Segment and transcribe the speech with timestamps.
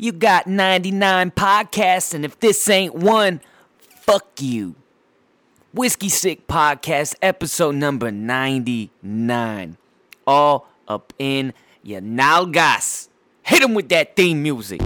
[0.00, 3.40] You got 99 podcasts, and if this ain't one,
[3.80, 4.76] fuck you.
[5.74, 9.76] Whiskey Sick Podcast, episode number 99.
[10.24, 13.08] All up in your nalgas.
[13.42, 14.80] Hit him with that theme music.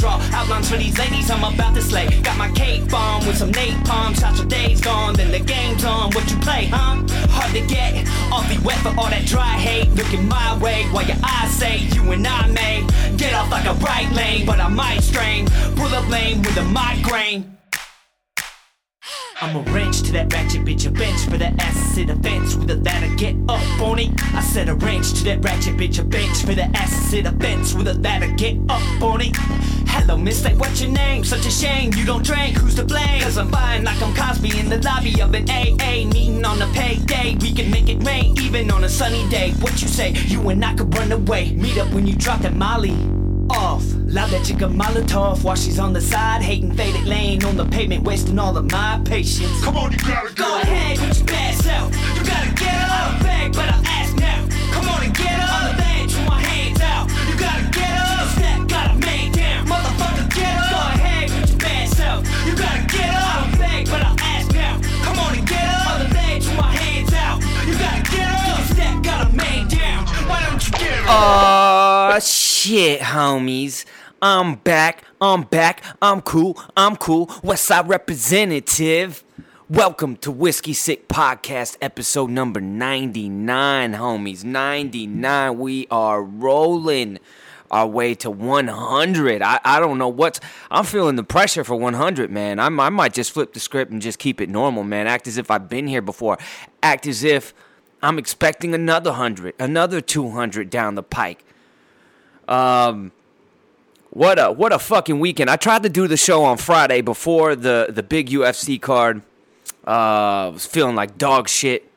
[0.00, 0.18] Draw.
[0.32, 2.08] Outlines for these ladies, I'm about to slay.
[2.22, 4.18] Got my cape on with some napalm.
[4.18, 6.10] Shots your days gone, then the game's on.
[6.12, 6.96] What you play, huh?
[7.36, 8.08] Hard to get.
[8.32, 9.90] Awfully wet for all that dry hate.
[9.90, 12.86] Looking my way while your eyes say you and I may
[13.16, 15.46] get off like a right lane, but I might strain.
[15.76, 17.59] Pull up lane with a migraine.
[19.42, 21.58] I'm a wrench to that ratchet bitch, a bench for that
[22.04, 24.10] the fence with a ladder, get up on it.
[24.34, 26.54] I said a wrench to that ratchet bitch, a bench for
[27.10, 29.34] to the fence with a ladder, get up on it.
[29.88, 31.24] Hello, mister, what's your name?
[31.24, 33.22] Such a shame you don't drink, who's to blame?
[33.22, 36.66] Cause I'm fine like I'm Cosby in the lobby of an AA meeting on a
[36.74, 37.38] payday.
[37.40, 39.52] We can make it rain even on a sunny day.
[39.60, 40.12] What you say?
[40.12, 41.52] You and I could run away.
[41.52, 43.19] Meet up when you drop that Molly
[43.50, 43.84] off.
[44.06, 47.64] Loud that chick a Molotov while she's on the side, hating faded lane on the
[47.66, 49.62] pavement, wasting all of my patience.
[49.64, 50.60] Come on, you gotta Go go.
[50.60, 51.94] ahead with your bad self.
[52.16, 52.90] You gotta get up.
[52.90, 54.46] I beg, but I ask now.
[54.72, 55.50] Come on and get up.
[55.62, 57.08] On the bench with my hands out.
[57.28, 58.28] You gotta get up.
[58.34, 59.66] Step, gotta man down.
[59.66, 60.70] Motherfucker, get up.
[60.70, 62.20] Go ahead with your bad self.
[62.46, 63.46] You gotta get up.
[63.46, 64.80] I beg, but I ask now.
[65.04, 65.86] Come on and get up.
[65.92, 67.38] On the bench with my hands out.
[67.66, 68.60] You gotta get up.
[68.74, 70.06] Step, gotta man down.
[70.26, 71.10] Why don't you get up?
[71.10, 72.18] Aw,
[72.60, 73.86] shit, homies.
[74.20, 77.28] I'm back, I'm back, I'm cool, I'm cool.
[77.28, 79.24] Westside representative.
[79.70, 84.44] Welcome to Whiskey Sick Podcast, episode number 99, homies.
[84.44, 85.58] 99.
[85.58, 87.18] We are rolling
[87.70, 89.40] our way to 100.
[89.40, 90.40] I, I don't know what's.
[90.70, 92.60] I'm feeling the pressure for 100, man.
[92.60, 95.06] I'm, I might just flip the script and just keep it normal, man.
[95.06, 96.36] Act as if I've been here before.
[96.82, 97.54] Act as if
[98.02, 101.42] I'm expecting another 100, another 200 down the pike.
[102.50, 103.12] Um,
[104.10, 105.48] what a what a fucking weekend!
[105.48, 109.22] I tried to do the show on Friday before the the big UFC card.
[109.84, 111.90] Uh, was feeling like dog shit.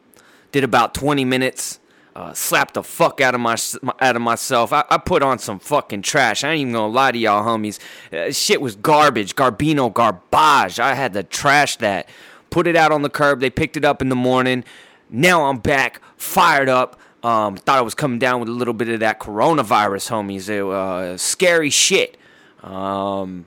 [0.52, 1.80] Did about 20 minutes.
[2.16, 3.58] Uh, slapped the fuck out of my
[4.00, 4.72] out of myself.
[4.72, 6.44] I, I put on some fucking trash.
[6.44, 7.80] I ain't even gonna lie to y'all, homies.
[8.12, 10.80] Uh, shit was garbage, garbino, garbage.
[10.80, 12.08] I had to trash that.
[12.52, 13.40] Put it out on the curb.
[13.40, 14.64] They picked it up in the morning.
[15.10, 17.00] Now I'm back, fired up.
[17.24, 20.50] Um, thought I was coming down with a little bit of that coronavirus, homies.
[20.50, 22.18] It, uh, scary shit.
[22.62, 23.46] Um,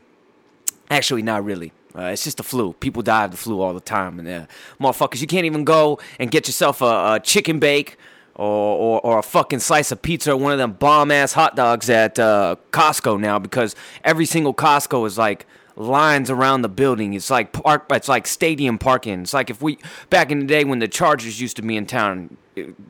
[0.91, 1.73] actually, not really.
[1.95, 2.73] Uh, it's just the flu.
[2.75, 4.47] People die of the flu all the time, and uh,
[4.81, 7.97] motherfuckers, you can't even go and get yourself a, a chicken bake
[8.35, 11.57] or, or or a fucking slice of pizza or one of them bomb ass hot
[11.57, 17.15] dogs at uh, Costco now because every single Costco is like lines around the building.
[17.15, 17.87] It's like park.
[17.91, 19.23] It's like stadium parking.
[19.23, 19.79] It's like if we
[20.11, 22.37] back in the day when the Chargers used to be in town.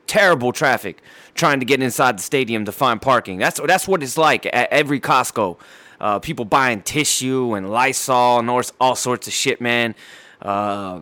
[0.07, 1.03] Terrible traffic
[1.35, 3.39] trying to get inside the stadium to find parking.
[3.39, 5.59] That's that's what it's like at every Costco.
[6.01, 9.95] Uh, people buying tissue and Lysol and all, all sorts of shit, man.
[10.43, 11.01] Uh,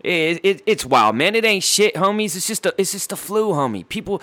[0.00, 1.34] it, it, it's wild, man.
[1.34, 2.36] It ain't shit, homies.
[2.36, 3.88] It's just a, it's just the flu, homie.
[3.88, 4.20] People,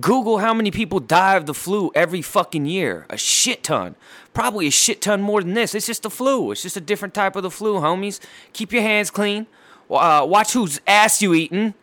[0.00, 3.06] Google how many people die of the flu every fucking year.
[3.08, 3.94] A shit ton.
[4.34, 5.74] Probably a shit ton more than this.
[5.74, 6.50] It's just the flu.
[6.50, 8.18] It's just a different type of the flu, homies.
[8.52, 9.46] Keep your hands clean.
[9.88, 11.74] Uh, watch whose ass you eating.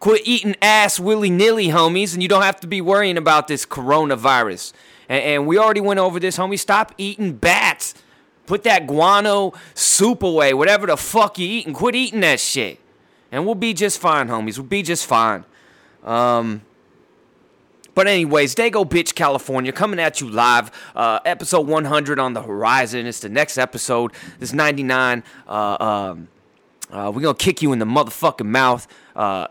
[0.00, 3.64] Quit eating ass willy nilly, homies, and you don't have to be worrying about this
[3.64, 4.72] coronavirus.
[5.08, 6.58] And, and we already went over this, homie.
[6.58, 7.94] Stop eating bats.
[8.46, 11.72] Put that guano soup away, whatever the fuck you eating.
[11.72, 12.78] Quit eating that shit.
[13.32, 14.58] And we'll be just fine, homies.
[14.58, 15.44] We'll be just fine.
[16.04, 16.62] Um,
[17.94, 20.70] but anyways, Dago Bitch, California, coming at you live.
[20.94, 23.06] Uh, episode 100 on the horizon.
[23.06, 24.12] It's the next episode.
[24.38, 25.24] This 99.
[25.48, 26.28] Uh, um,
[26.90, 28.86] uh, we're gonna kick you in the motherfucking mouth.
[29.16, 29.48] Uh,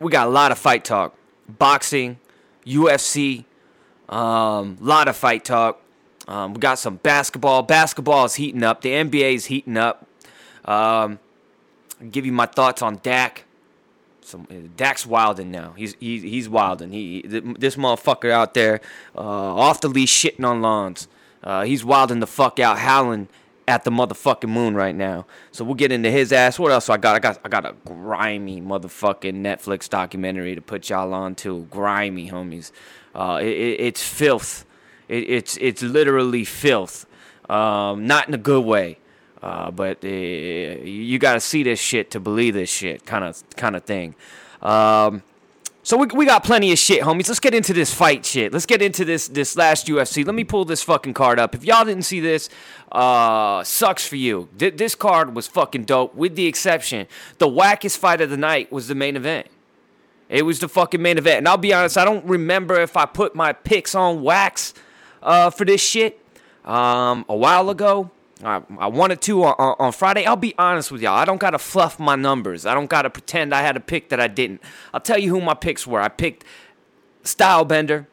[0.00, 1.14] we got a lot of fight talk,
[1.48, 2.18] boxing,
[2.64, 3.44] UFC,
[4.08, 5.82] um, lot of fight talk.
[6.26, 7.62] Um, we got some basketball.
[7.62, 8.82] Basketball is heating up.
[8.82, 10.06] The NBA is heating up.
[10.64, 11.18] Um,
[12.10, 13.44] give you my thoughts on Dak.
[14.20, 15.72] Some uh, Dak's wilding now.
[15.76, 16.92] He's he's he's wilding.
[16.92, 18.82] He th- this motherfucker out there
[19.16, 21.08] uh, off the leash shitting on lawns.
[21.42, 23.28] Uh, he's wilding the fuck out, howling
[23.68, 25.26] at the motherfucking moon right now.
[25.52, 26.58] So we'll get into his ass.
[26.58, 27.14] What else I got?
[27.14, 31.66] I got I got a grimy motherfucking Netflix documentary to put y'all on to.
[31.70, 32.72] Grimy homies.
[33.14, 34.64] Uh, it, it, it's filth.
[35.08, 37.06] It, it's it's literally filth.
[37.48, 38.98] Um, not in a good way.
[39.40, 43.40] Uh, but uh, you got to see this shit to believe this shit, kind of
[43.56, 44.16] kind of thing.
[44.62, 45.22] Um,
[45.88, 47.28] So we, we got plenty of shit, homies.
[47.28, 48.52] Let's get into this fight shit.
[48.52, 50.22] Let's get into this this last UFC.
[50.22, 51.54] Let me pull this fucking card up.
[51.54, 52.50] If y'all didn't see this,
[52.92, 54.50] uh, sucks for you.
[54.58, 57.06] Th- this card was fucking dope, with the exception
[57.38, 59.46] the wackest fight of the night was the main event.
[60.28, 63.06] It was the fucking main event, and I'll be honest, I don't remember if I
[63.06, 64.74] put my picks on wax
[65.22, 66.20] uh, for this shit
[66.66, 68.10] um, a while ago.
[68.42, 70.24] I, I wanted to on, on Friday.
[70.24, 71.16] I'll be honest with y'all.
[71.16, 72.66] I don't gotta fluff my numbers.
[72.66, 74.62] I don't gotta pretend I had a pick that I didn't.
[74.94, 76.00] I'll tell you who my picks were.
[76.00, 76.44] I picked
[77.24, 78.06] Stylebender,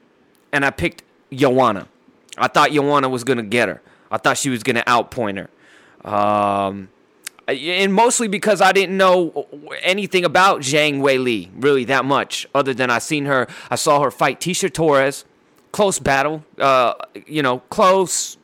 [0.51, 1.87] and I picked Joanna.
[2.37, 3.81] I thought Joanna was gonna get her.
[4.09, 6.09] I thought she was gonna outpoint her.
[6.09, 6.89] Um,
[7.47, 9.47] and mostly because I didn't know
[9.81, 13.47] anything about Zhang Weili really that much, other than I seen her.
[13.69, 15.25] I saw her fight Tecia Torres,
[15.71, 16.43] close battle.
[16.57, 16.95] Uh,
[17.27, 18.37] you know, close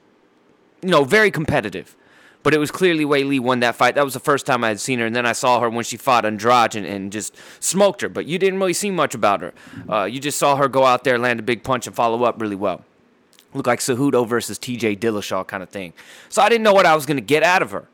[0.81, 1.95] you know, very competitive.
[2.43, 3.95] But it was clearly Weili won that fight.
[3.95, 5.83] That was the first time I had seen her, and then I saw her when
[5.83, 8.09] she fought Andrade and, and just smoked her.
[8.09, 9.53] But you didn't really see much about her.
[9.87, 12.41] Uh, you just saw her go out there, land a big punch, and follow up
[12.41, 12.83] really well.
[13.53, 14.95] Looked like Cejudo versus T.J.
[14.95, 15.93] Dillashaw kind of thing.
[16.29, 17.87] So I didn't know what I was going to get out of her.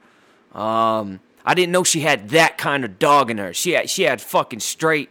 [0.58, 3.54] Um, I didn't know she had that kind of dog in her.
[3.54, 5.10] She had she had fucking straight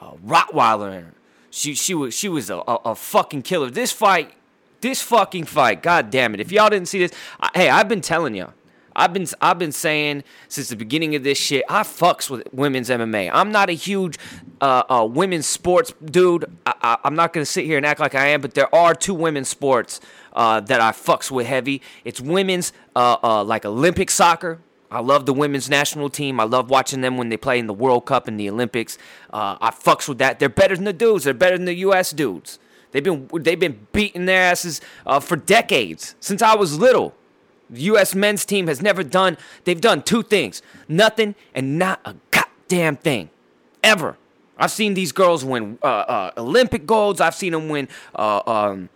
[0.00, 1.14] uh, Rottweiler in her.
[1.50, 3.70] She she was she was a, a, a fucking killer.
[3.70, 4.32] This fight
[4.82, 6.40] this fucking fight, god damn it.
[6.40, 8.52] If y'all didn't see this, I, hey, I've been telling y'all.
[8.94, 11.64] I've been I've been saying since the beginning of this shit.
[11.68, 13.30] I fucks with women's MMA.
[13.32, 14.18] I'm not a huge
[14.60, 16.44] uh, uh, women's sports dude.
[16.66, 19.14] I, am not gonna sit here and act like I am, but there are two
[19.14, 20.00] women's sports
[20.34, 21.82] uh, that I fucks with heavy.
[22.04, 24.60] It's women's uh, uh, like Olympic soccer.
[24.90, 26.38] I love the women's national team.
[26.38, 28.98] I love watching them when they play in the World Cup and the Olympics.
[29.32, 30.38] Uh, I fucks with that.
[30.38, 31.24] They're better than the dudes.
[31.24, 32.10] They're better than the U.S.
[32.10, 32.58] dudes.
[32.92, 37.14] They've been they've been beating their asses uh, for decades since I was little.
[37.70, 38.14] The U.S.
[38.14, 39.38] men's team has never done.
[39.64, 43.30] They've done two things: nothing and not a goddamn thing,
[43.82, 44.16] ever.
[44.58, 47.20] I've seen these girls win uh, uh, Olympic golds.
[47.20, 48.90] I've seen them win uh, um,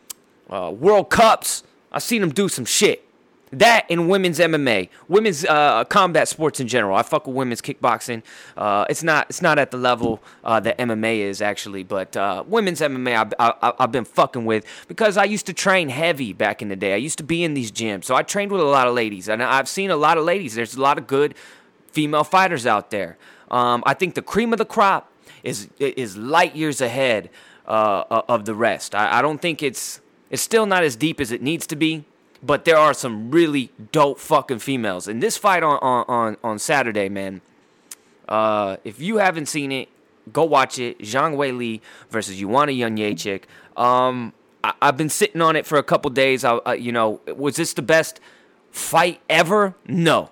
[0.51, 1.63] uh, World Cups.
[1.91, 3.06] I've seen them do some shit.
[3.53, 6.97] That in women's MMA, women's uh, combat sports in general.
[6.97, 8.23] I fuck with women's kickboxing.
[8.57, 12.43] Uh, it's not it's not at the level uh, that MMA is actually, but uh,
[12.47, 16.69] women's MMA I, I've been fucking with because I used to train heavy back in
[16.69, 16.93] the day.
[16.95, 19.29] I used to be in these gyms, so I trained with a lot of ladies,
[19.29, 20.57] and I've seen a lot of ladies.
[20.57, 21.37] There's a lot of good
[21.93, 23.17] female fighters out there.
[23.49, 25.13] Um, I think the cream of the crop
[25.45, 27.31] is is light years ahead
[27.65, 28.93] uh, of the rest.
[28.93, 30.01] I, I don't think it's
[30.31, 32.07] it's still not as deep as it needs to be
[32.43, 35.09] but there are some really dope fucking females.
[35.09, 37.41] And this fight on on on, Saturday, man.
[38.29, 39.89] Uh, if you haven't seen it,
[40.33, 40.99] go watch it.
[40.99, 41.81] Zhang Weili
[42.11, 43.43] versus Joanna Jędrzejczyk.
[43.77, 44.33] Um,
[44.65, 46.45] I, have been sitting on it for a couple days.
[46.45, 48.21] I, uh, you know, was this the best
[48.71, 49.75] fight ever?
[49.87, 50.31] No.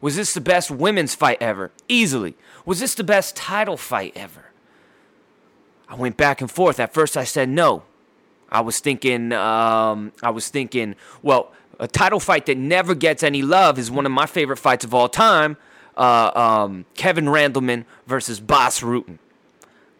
[0.00, 1.70] Was this the best women's fight ever?
[1.88, 2.36] Easily.
[2.66, 4.46] Was this the best title fight ever?
[5.88, 6.78] I went back and forth.
[6.78, 7.84] At first, I said no.
[8.54, 13.42] I was thinking, um, I was thinking, well, a title fight that never gets any
[13.42, 15.56] love is one of my favorite fights of all time.
[15.96, 19.18] Uh, um, Kevin Randleman versus Bas Rutten.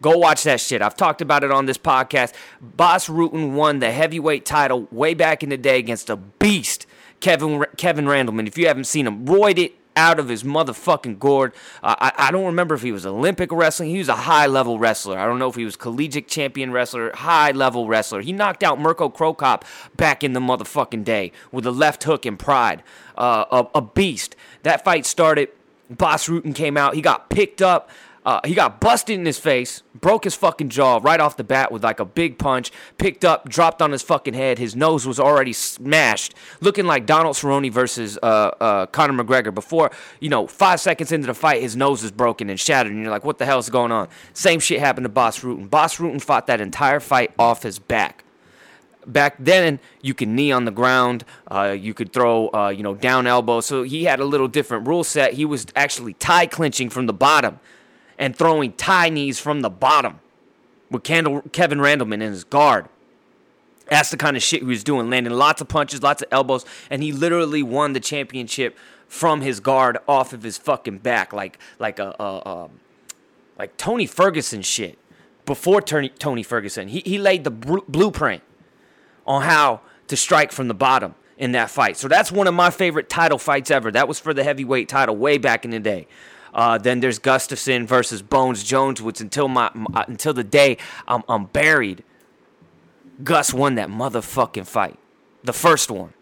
[0.00, 0.82] Go watch that shit.
[0.82, 2.32] I've talked about it on this podcast.
[2.60, 6.86] Bas Rutten won the heavyweight title way back in the day against a beast,
[7.18, 8.46] Kevin Kevin Randleman.
[8.46, 11.52] If you haven't seen him, roid it out of his motherfucking gourd.
[11.82, 13.90] Uh, I, I don't remember if he was Olympic wrestling.
[13.90, 15.18] He was a high level wrestler.
[15.18, 18.20] I don't know if he was collegiate champion wrestler, high level wrestler.
[18.20, 19.64] He knocked out Mirko Cro Cop
[19.96, 22.82] back in the motherfucking day with a left hook and pride.
[23.16, 24.36] Uh, a, a beast.
[24.62, 25.50] That fight started.
[25.90, 26.94] Bas Rutten came out.
[26.94, 27.90] He got picked up.
[28.24, 31.70] Uh, he got busted in his face, broke his fucking jaw right off the bat
[31.70, 34.58] with like a big punch, picked up, dropped on his fucking head.
[34.58, 39.54] His nose was already smashed, looking like Donald Cerrone versus uh, uh, Conor McGregor.
[39.54, 39.90] Before,
[40.20, 43.10] you know, five seconds into the fight, his nose is broken and shattered, and you're
[43.10, 44.08] like, what the hell is going on?
[44.32, 45.68] Same shit happened to Bas Rutten.
[45.68, 48.24] Bas Rutten fought that entire fight off his back
[49.06, 52.94] back then you could knee on the ground uh, you could throw uh, you know
[52.94, 56.88] down elbow so he had a little different rule set he was actually tie clinching
[56.88, 57.60] from the bottom
[58.18, 60.20] and throwing tie knees from the bottom
[60.90, 62.88] with Kendall, Kevin Randleman in his guard.
[63.90, 66.64] That's the kind of shit he was doing, landing lots of punches, lots of elbows,
[66.90, 68.76] and he literally won the championship
[69.08, 72.70] from his guard off of his fucking back, like like a, a, a
[73.58, 74.98] like Tony Ferguson shit.
[75.46, 78.42] Before Tony, Tony Ferguson, he he laid the br- blueprint
[79.26, 81.96] on how to strike from the bottom in that fight.
[81.96, 83.90] So that's one of my favorite title fights ever.
[83.90, 86.06] That was for the heavyweight title way back in the day.
[86.54, 91.24] Uh, then there's Gustafsson versus Bones Jones, which until my, my until the day I'm,
[91.28, 92.04] I'm buried,
[93.22, 94.98] Gus won that motherfucking fight.
[95.42, 96.14] The first one.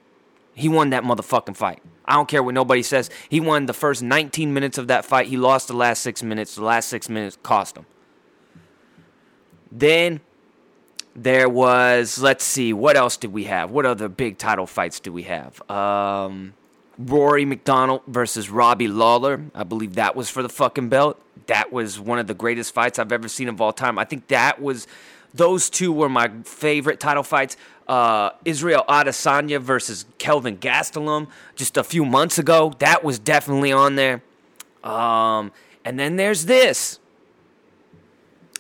[0.55, 1.83] He won that motherfucking fight.
[2.05, 3.09] I don't care what nobody says.
[3.29, 5.29] He won the first 19 minutes of that fight.
[5.29, 6.57] He lost the last six minutes.
[6.57, 7.87] The last six minutes cost him.
[9.71, 10.21] Then
[11.15, 13.71] there was, let's see, what else did we have?
[13.71, 15.71] What other big title fights do we have?
[15.71, 16.55] Um,
[16.99, 19.43] Rory MacDonald versus Robbie Lawler.
[19.55, 21.21] I believe that was for the fucking belt.
[21.47, 23.99] That was one of the greatest fights I've ever seen of all time.
[23.99, 24.87] I think that was,
[25.35, 27.57] those two were my favorite title fights.
[27.89, 32.73] Uh, Israel Adesanya versus Kelvin Gastelum just a few months ago.
[32.79, 34.23] That was definitely on there.
[34.85, 35.53] Um,
[35.85, 37.01] and then there's this.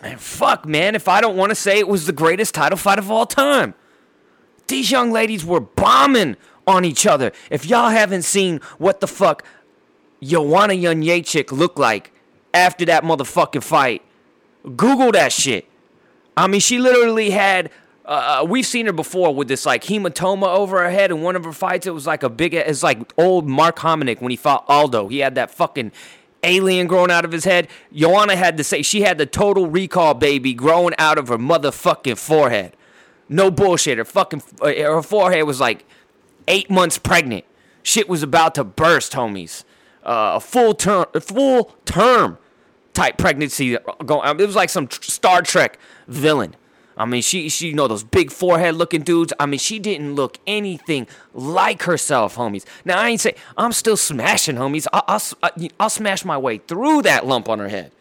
[0.02, 2.98] And fuck, man, if I don't want to say it was the greatest title fight
[2.98, 3.74] of all time.
[4.66, 7.32] These young ladies were bombing on each other.
[7.50, 9.44] If y'all haven't seen what the fuck
[10.22, 12.12] Joanna Jędrzejczyk looked like
[12.54, 14.02] after that motherfucking fight,
[14.64, 15.66] Google that shit.
[16.36, 17.70] I mean, she literally had.
[18.04, 21.36] Uh, uh we've seen her before with this like hematoma over her head in one
[21.36, 21.86] of her fights.
[21.86, 22.54] It was like a big.
[22.54, 25.08] It's like old Mark Hominick when he fought Aldo.
[25.08, 25.92] He had that fucking
[26.42, 27.68] alien growing out of his head.
[27.92, 32.18] Joanna had to say she had the total recall baby growing out of her motherfucking
[32.18, 32.76] forehead.
[33.28, 33.98] No bullshit.
[33.98, 35.84] Her fucking uh, her forehead was like
[36.48, 37.44] eight months pregnant.
[37.82, 39.64] Shit was about to burst, homies.
[40.02, 42.38] Uh, a full term, full term
[42.92, 44.40] type pregnancy going.
[44.40, 46.56] It was like some Star Trek villain.
[46.96, 49.32] I mean, she, she, you know, those big forehead looking dudes.
[49.40, 52.64] I mean, she didn't look anything like herself, homies.
[52.84, 54.86] Now, I ain't say I'm still smashing, homies.
[54.92, 55.20] I,
[55.50, 57.92] will I'll smash my way through that lump on her head.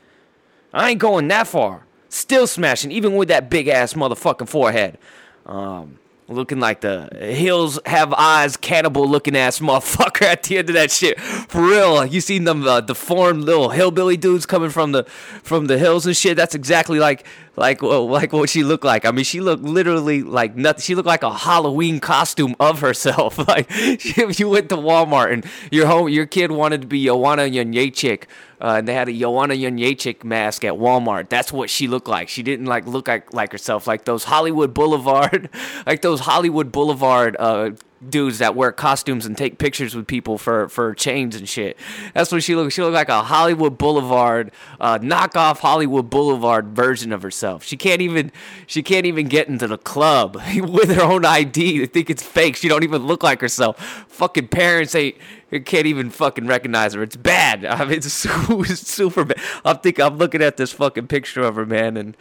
[0.73, 1.85] I ain't going that far.
[2.09, 4.97] Still smashing, even with that big ass motherfucking forehead.
[5.45, 5.99] Um,
[6.31, 10.91] looking like the hills have eyes cannibal looking ass motherfucker at the end of that
[10.91, 11.19] shit.
[11.19, 15.03] For real you seen them uh, deformed little hillbilly dudes coming from the
[15.43, 16.37] from the hills and shit?
[16.37, 20.23] That's exactly like like well, like what she looked like i mean she looked literally
[20.23, 24.77] like nothing she looked like a halloween costume of herself like if you went to
[24.77, 28.23] walmart and your home your kid wanted to be joanna Jędrzejczyk
[28.61, 31.29] uh, and they had a Joanna Jędrzejczyk mask at Walmart.
[31.29, 32.29] That's what she looked like.
[32.29, 35.49] She didn't like look like like herself, like those Hollywood Boulevard,
[35.87, 37.71] like those Hollywood Boulevard uh,
[38.09, 41.77] dudes that wear costumes and take pictures with people for for chains and shit.
[42.13, 42.73] That's what she looked.
[42.73, 47.63] She looked like a Hollywood Boulevard uh, knockoff Hollywood Boulevard version of herself.
[47.63, 48.31] She can't even
[48.65, 51.79] she can't even get into the club with her own ID.
[51.79, 52.55] They think it's fake.
[52.55, 53.77] She don't even look like herself.
[54.07, 55.15] Fucking parents ain't
[55.59, 57.03] can't even fucking recognize her.
[57.03, 57.65] It's bad.
[57.65, 59.39] I mean, it's super bad.
[59.65, 62.17] I'm thinking I'm looking at this fucking picture of her, man, and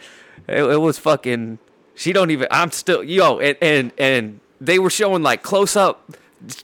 [0.47, 1.59] it, it was fucking.
[1.95, 2.47] She don't even.
[2.51, 6.09] I'm still yo, and and and they were showing like close up,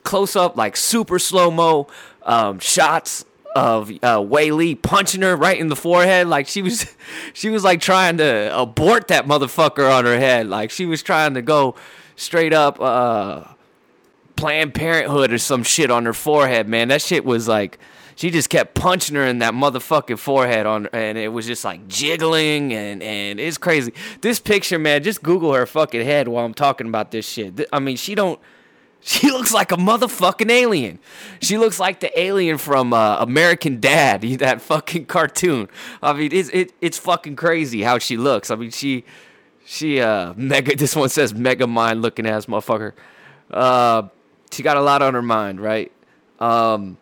[0.04, 1.88] close up, like super slow mo
[2.24, 3.26] um, shots
[3.56, 4.24] of uh,
[4.84, 6.28] punching her right in the forehead.
[6.28, 6.96] Like she was,
[7.34, 10.48] she was like trying to abort that motherfucker on her head.
[10.48, 11.76] Like she was trying to go
[12.16, 13.46] straight up uh,
[14.36, 16.70] Planned Parenthood or some shit on her forehead.
[16.70, 17.80] Man, that shit was like
[18.18, 21.88] she just kept punching her in that motherfucking forehead on and it was just like
[21.88, 26.54] jiggling and and it's crazy this picture man just google her fucking head while i'm
[26.54, 28.40] talking about this shit i mean she don't
[29.02, 31.00] she looks like a motherfucking alien.
[31.40, 35.70] She looks like the alien from uh, American Dad, that fucking cartoon.
[36.02, 38.52] I mean, it's it, it's fucking crazy how she looks.
[38.52, 39.06] I mean, she
[39.66, 40.76] she uh mega.
[40.78, 42.94] This one says mega mind looking ass motherfucker.
[43.52, 44.10] Uh,
[44.52, 45.92] she got a lot on her mind, right?
[46.40, 46.98] Um,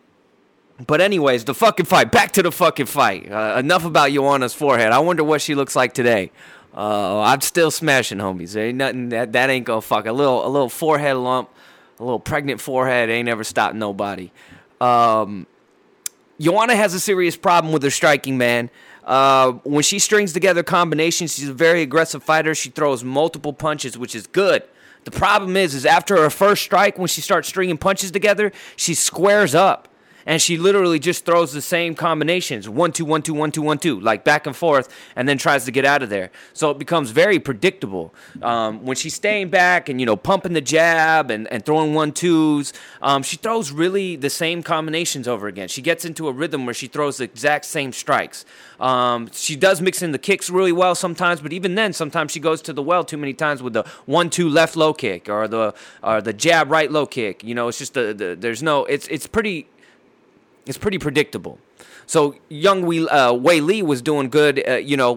[0.84, 2.12] but anyways, the fucking fight.
[2.12, 3.30] Back to the fucking fight.
[3.30, 4.92] Uh, enough about Joanna's forehead.
[4.92, 6.30] I wonder what she looks like today.
[6.76, 8.52] Uh, I'm still smashing, homies.
[8.52, 10.04] There ain't nothing that that ain't gonna fuck.
[10.06, 11.48] A little a little forehead lump,
[11.98, 14.30] a little pregnant forehead ain't ever stopped nobody.
[14.78, 15.46] Um,
[16.38, 18.68] Joanna has a serious problem with her striking, man.
[19.04, 22.54] Uh, when she strings together combinations, she's a very aggressive fighter.
[22.54, 24.62] She throws multiple punches, which is good.
[25.04, 28.92] The problem is, is after her first strike, when she starts stringing punches together, she
[28.92, 29.85] squares up
[30.26, 33.78] and she literally just throws the same combinations one two one two one two one
[33.78, 36.30] two like back and forth and then tries to get out of there.
[36.52, 40.60] So it becomes very predictable um, when she's staying back and you know pumping the
[40.60, 45.68] jab and, and throwing one twos um, she throws really the same combinations over again.
[45.68, 48.44] She gets into a rhythm where she throws the exact same strikes.
[48.80, 52.40] Um, she does mix in the kicks really well sometimes but even then sometimes she
[52.40, 55.46] goes to the well too many times with the one two left low kick or
[55.46, 57.44] the or the jab right low kick.
[57.44, 59.68] You know it's just the, the there's no it's it's pretty
[60.66, 61.58] it's pretty predictable.
[62.06, 64.62] So young Wei, uh, Weili was doing good.
[64.66, 65.16] Uh, you know,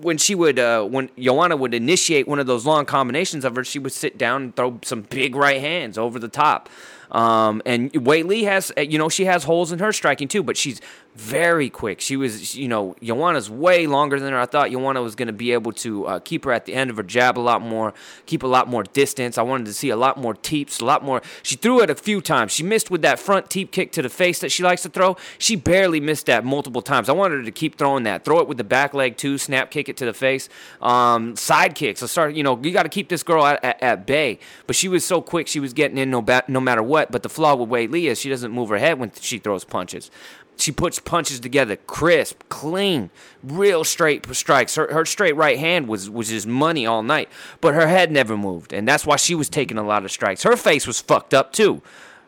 [0.00, 3.64] when she would, uh, when Joanna would initiate one of those long combinations of her,
[3.64, 6.68] she would sit down and throw some big right hands over the top.
[7.10, 10.56] Um, and Weili has, uh, you know, she has holes in her striking too, but
[10.56, 10.80] she's
[11.16, 12.00] very quick.
[12.00, 14.38] She was, you know, Joanna's way longer than her.
[14.38, 16.90] I thought Joanna was going to be able to uh, keep her at the end
[16.90, 17.94] of her jab a lot more,
[18.26, 19.38] keep a lot more distance.
[19.38, 21.22] I wanted to see a lot more teeps, a lot more.
[21.42, 22.52] She threw it a few times.
[22.52, 25.16] She missed with that front teep kick to the face that she likes to throw.
[25.38, 27.08] She barely missed that multiple times.
[27.08, 28.24] I wanted her to keep throwing that.
[28.24, 30.50] Throw it with the back leg too, snap kick it to the face.
[30.82, 32.02] Um, side kicks.
[32.02, 34.38] I started, you know, you got to keep this girl at, at, at, bay.
[34.66, 36.95] But she was so quick, she was getting in no, ba- no matter what.
[37.10, 40.10] But the flaw with Weili is she doesn't move her head when she throws punches.
[40.58, 43.10] She puts punches together crisp, clean,
[43.42, 44.74] real straight strikes.
[44.76, 47.28] Her, her straight right hand was, was just money all night,
[47.60, 50.44] but her head never moved, and that's why she was taking a lot of strikes.
[50.44, 51.82] Her face was fucked up too.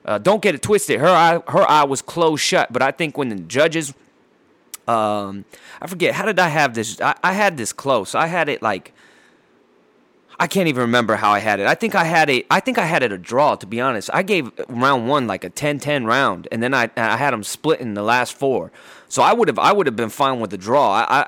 [0.04, 1.00] Uh, don't get it twisted.
[1.00, 2.72] Her eye, her eye was closed shut.
[2.72, 3.92] But I think when the judges,
[4.86, 5.44] um,
[5.82, 7.00] I forget how did I have this?
[7.00, 8.14] I, I had this close.
[8.14, 8.94] I had it like
[10.40, 11.66] I can't even remember how I had it.
[11.66, 14.08] I think I had a I think I had it a draw to be honest.
[14.12, 17.80] I gave round 1 like a 10-10 round and then I I had them split
[17.80, 18.70] in the last 4.
[19.08, 20.92] So I would have I would have been fine with the draw.
[20.92, 21.26] I, I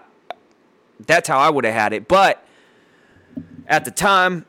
[1.07, 2.45] that's how I would have had it, but
[3.67, 4.47] at the time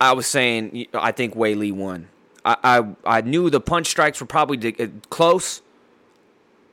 [0.00, 2.08] I was saying I think Weili won.
[2.44, 5.60] I, I I knew the punch strikes were probably uh, close.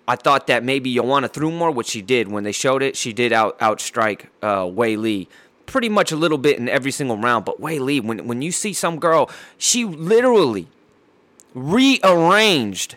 [0.08, 2.96] I thought that maybe Joanna threw more, which she did when they showed it.
[2.96, 5.28] She did out outstrike uh, Weili
[5.72, 7.46] pretty much a little bit in every single round.
[7.46, 10.68] But Weili, when when you see some girl, she literally
[11.54, 12.96] rearranged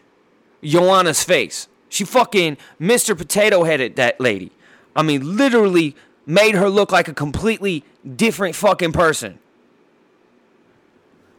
[0.62, 1.69] Joanna's face.
[1.88, 3.17] She fucking Mr.
[3.17, 4.50] Potato Headed that lady.
[4.95, 7.85] I mean, literally made her look like a completely
[8.17, 9.38] different fucking person.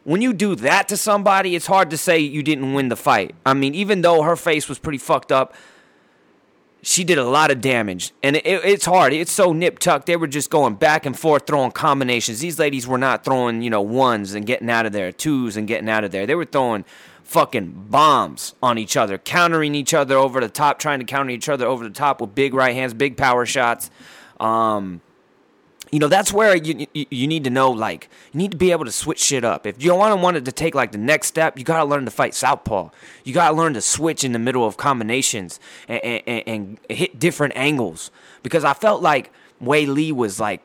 [0.04, 3.34] When you do that to somebody, it's hard to say you didn't win the fight.
[3.46, 5.54] I mean, even though her face was pretty fucked up,
[6.84, 8.12] she did a lot of damage.
[8.22, 9.12] And it, it's hard.
[9.12, 10.06] It's so nip tucked.
[10.06, 12.40] They were just going back and forth throwing combinations.
[12.40, 15.66] These ladies were not throwing, you know, ones and getting out of there, twos and
[15.66, 16.26] getting out of there.
[16.26, 16.84] They were throwing
[17.22, 21.48] fucking bombs on each other, countering each other over the top, trying to counter each
[21.48, 23.90] other over the top with big right hands, big power shots.
[24.38, 25.00] Um,
[25.94, 28.72] you know that's where you, you, you need to know like you need to be
[28.72, 29.64] able to switch shit up.
[29.64, 32.04] If you want to want it to take like the next step, you gotta learn
[32.04, 32.90] to fight southpaw.
[33.22, 37.56] You gotta learn to switch in the middle of combinations and, and, and hit different
[37.56, 38.10] angles.
[38.42, 39.30] Because I felt like
[39.62, 40.62] Weili was like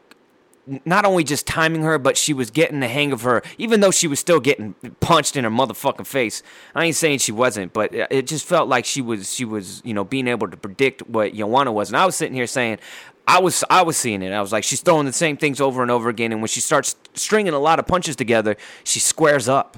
[0.86, 3.92] not only just timing her, but she was getting the hang of her, even though
[3.92, 6.44] she was still getting punched in her motherfucking face.
[6.76, 9.94] I ain't saying she wasn't, but it just felt like she was, she was, you
[9.94, 11.90] know, being able to predict what Joanna was.
[11.90, 12.80] And I was sitting here saying,
[13.28, 14.32] I was I was seeing it.
[14.32, 16.62] I was like, she's throwing the same things over and over again, and when she
[16.62, 19.78] starts stringing a lot of punches together, she squares up.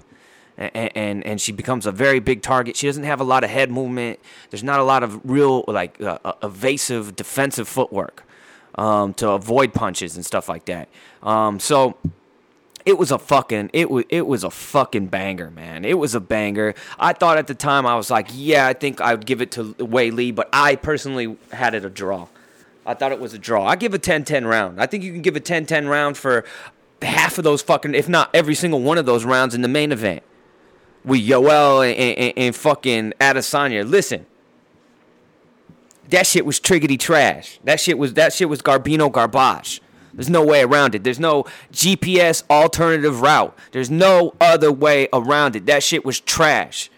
[0.57, 2.75] And, and, and she becomes a very big target.
[2.75, 4.19] She doesn't have a lot of head movement.
[4.51, 8.25] There's not a lot of real like uh, uh evasive defensive footwork
[8.75, 10.89] um, to avoid punches and stuff like that.
[11.23, 11.97] Um, so
[12.85, 15.85] it was a fucking it was it was a fucking banger, man.
[15.85, 16.73] It was a banger.
[16.99, 19.51] I thought at the time I was like, yeah, I think I would give it
[19.51, 22.27] to Weili, but I personally had it a draw.
[22.85, 23.65] I thought it was a draw.
[23.65, 24.81] I give a 10-10 round.
[24.81, 26.43] I think you can give a 10-10 round for
[27.03, 29.91] half of those fucking, if not every single one of those rounds in the main
[29.91, 30.23] event
[31.03, 33.87] with Yoel and, and, and fucking Adesanya.
[33.87, 34.25] Listen,
[36.11, 37.59] that shit was triggity trash.
[37.63, 39.81] That shit was that shit was Garbino garbage.
[40.13, 41.03] There's no way around it.
[41.03, 43.57] There's no GPS alternative route.
[43.71, 45.65] There's no other way around it.
[45.65, 46.89] That shit was trash.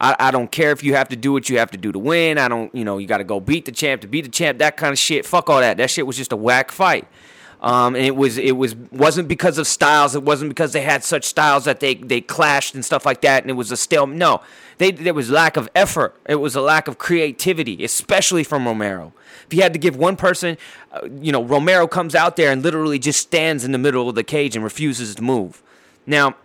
[0.00, 1.98] I, I don't care if you have to do what you have to do to
[1.98, 2.36] win.
[2.36, 4.58] I don't, you know, you got to go beat the champ to beat the champ.
[4.58, 5.24] That kind of shit.
[5.24, 5.78] Fuck all that.
[5.78, 7.08] That shit was just a whack fight.
[7.60, 10.14] Um, and it was it was wasn't because of styles.
[10.14, 13.42] It wasn't because they had such styles that they they clashed and stuff like that.
[13.42, 14.06] And it was a stale.
[14.06, 14.42] No,
[14.78, 16.14] they there was lack of effort.
[16.26, 19.12] It was a lack of creativity, especially from Romero.
[19.46, 20.58] If you had to give one person,
[20.92, 24.14] uh, you know, Romero comes out there and literally just stands in the middle of
[24.14, 25.62] the cage and refuses to move.
[26.06, 26.36] Now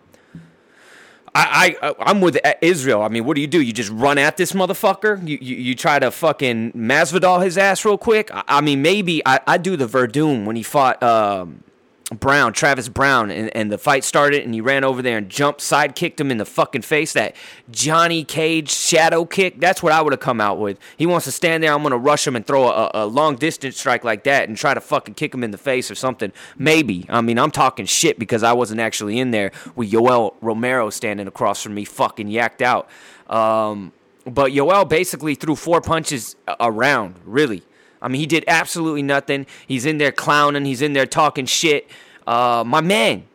[1.34, 3.02] I, I I'm with Israel.
[3.02, 3.62] I mean, what do you do?
[3.62, 5.26] You just run at this motherfucker?
[5.28, 8.30] You you, you try to fucking Masvidal his ass real quick?
[8.34, 11.64] I, I mean, maybe I, I do the Werdum when he fought um,
[12.12, 15.62] Browne, Travis Browne, and, and the fight started, and he ran over there and jumped,
[15.62, 17.14] side kicked him in the fucking face.
[17.14, 17.36] That
[17.70, 19.60] Johnny Cage shadow kick.
[19.60, 20.78] That's what I would have come out with.
[20.98, 21.74] He wants to stand there.
[21.74, 24.74] I'm gonna rush him and throw a, a long distance strike like that and try
[24.74, 26.34] to fucking kick him in the face or something.
[26.58, 27.06] Maybe.
[27.08, 31.28] I mean, I'm talking shit because I wasn't actually in there with Yoel Romero standing
[31.28, 32.90] across from me, fucking yacked out.
[33.30, 33.94] Um,
[34.26, 37.64] but Yoel basically threw four punches around, really.
[38.02, 39.46] I mean, he did absolutely nothing.
[39.68, 40.66] He's in there clowning.
[40.66, 41.90] He's in there talking shit.
[42.26, 43.26] Uh, my man,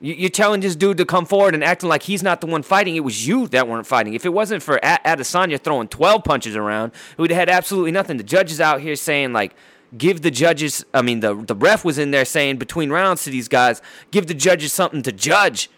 [0.00, 2.96] you're telling this dude to come forward and acting like he's not the one fighting.
[2.96, 4.14] It was you that weren't fighting.
[4.14, 8.16] If it wasn't for Adesanya throwing 12 punches around, we would have had absolutely nothing.
[8.16, 9.54] The judges out here saying like,
[9.96, 10.84] give the judges.
[10.92, 13.80] I mean, the the ref was in there saying between rounds to these guys,
[14.10, 15.70] give the judges something to judge.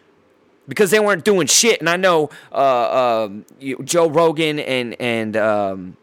[0.68, 1.80] because they weren't doing shit.
[1.80, 3.28] And I know uh, uh,
[3.84, 5.96] Joe Rogan and and um,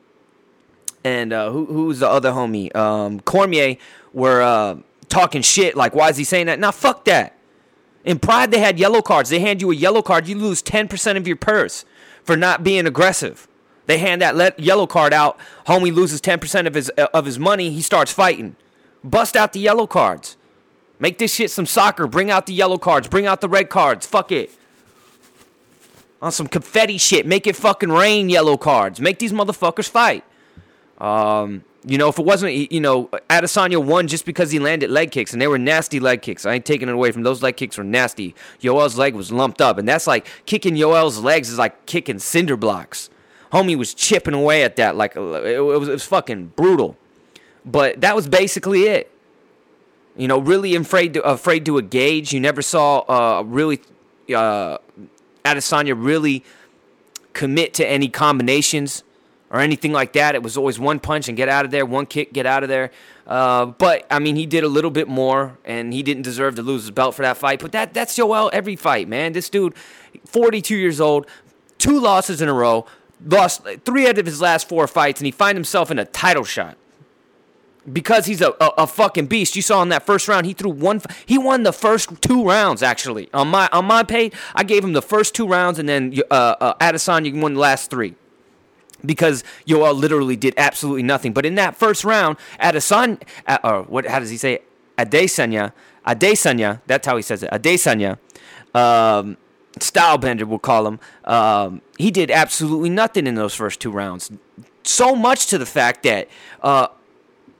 [1.03, 3.77] and uh, who who's the other homie um, Cormier
[4.13, 4.77] were uh,
[5.09, 5.75] talking shit.
[5.75, 6.59] Like, why is he saying that?
[6.59, 7.37] Now, fuck that.
[8.03, 9.29] In Pride, they had yellow cards.
[9.29, 11.85] They hand you a yellow card, you lose ten percent of your purse
[12.23, 13.47] for not being aggressive.
[13.85, 15.37] They hand that let yellow card out.
[15.67, 17.71] Homie loses ten percent of his uh, of his money.
[17.71, 18.55] He starts fighting.
[19.03, 20.37] Bust out the yellow cards.
[20.99, 22.05] Make this shit some soccer.
[22.05, 23.07] Bring out the yellow cards.
[23.07, 24.05] Bring out the red cards.
[24.05, 24.51] Fuck it.
[26.21, 27.25] On some confetti shit.
[27.25, 29.01] Make it fucking rain yellow cards.
[29.01, 30.23] Make these motherfuckers fight.
[31.01, 35.09] Um, you know, if it wasn't, you know, Adesanya won just because he landed leg
[35.09, 36.45] kicks, and they were nasty leg kicks.
[36.45, 38.35] I ain't taking it away from those leg kicks were nasty.
[38.61, 42.55] Yoel's leg was lumped up, and that's like kicking Yoel's legs is like kicking cinder
[42.55, 43.09] blocks.
[43.51, 46.95] Homie was chipping away at that like it was, it was fucking brutal.
[47.65, 49.11] But that was basically it.
[50.15, 52.31] You know, really afraid to afraid to engage.
[52.31, 53.81] You never saw uh, really
[54.35, 54.77] uh,
[55.43, 56.43] Adesanya really
[57.33, 59.03] commit to any combinations
[59.51, 60.33] or anything like that.
[60.33, 62.69] It was always one punch and get out of there, one kick, get out of
[62.69, 62.89] there.
[63.27, 66.63] Uh, but I mean, he did a little bit more, and he didn't deserve to
[66.63, 67.59] lose his belt for that fight.
[67.59, 69.33] But that that's Joel every fight, man.
[69.33, 69.75] This dude,
[70.25, 71.27] 42 years old,
[71.77, 72.85] two losses in a row,
[73.23, 76.43] lost three out of his last four fights, and he find himself in a title
[76.43, 76.77] shot
[77.91, 79.55] because he's a, a, a, fucking beast.
[79.55, 81.01] You saw in that first round, he threw one.
[81.25, 84.33] He won the first two rounds actually on my on my page.
[84.55, 87.89] I gave him the first two rounds, and then uh, uh, Adesanya won the last
[87.89, 88.15] three
[89.05, 91.33] because Yoel literally did absolutely nothing.
[91.33, 94.05] But in that first round, Adesanya, uh, or what?
[94.05, 94.59] How does he say?
[94.97, 95.73] Adesanya,
[96.05, 96.81] Adesanya.
[96.87, 97.51] That's how he says it.
[97.51, 98.17] Adesanya.
[98.73, 99.37] Um,
[99.79, 100.99] Stylebender, we'll call him.
[101.23, 104.31] Um, he did absolutely nothing in those first two rounds.
[104.83, 106.27] So much to the fact that
[106.61, 106.87] uh,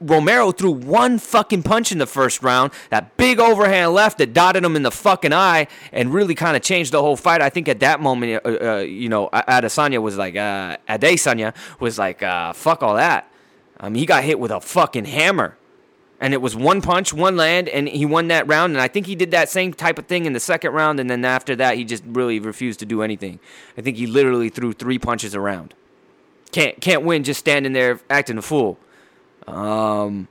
[0.01, 4.63] Romero threw one fucking punch in the first round, that big overhand left that dotted
[4.63, 7.41] him in the fucking eye and really kind of changed the whole fight.
[7.41, 11.99] I think at that moment, uh, uh, you know, Adesanya was like, uh, Adesanya was
[11.99, 13.31] like, uh, fuck all that.
[13.79, 15.57] I mean, he got hit with a fucking hammer.
[16.19, 18.73] And it was one punch, one land, and he won that round.
[18.73, 20.99] And I think he did that same type of thing in the second round.
[20.99, 23.39] And then after that, he just really refused to do anything.
[23.75, 25.73] I think he literally threw three punches around.
[26.51, 28.77] Can't can't win just standing there acting a fool.
[29.47, 30.27] Um,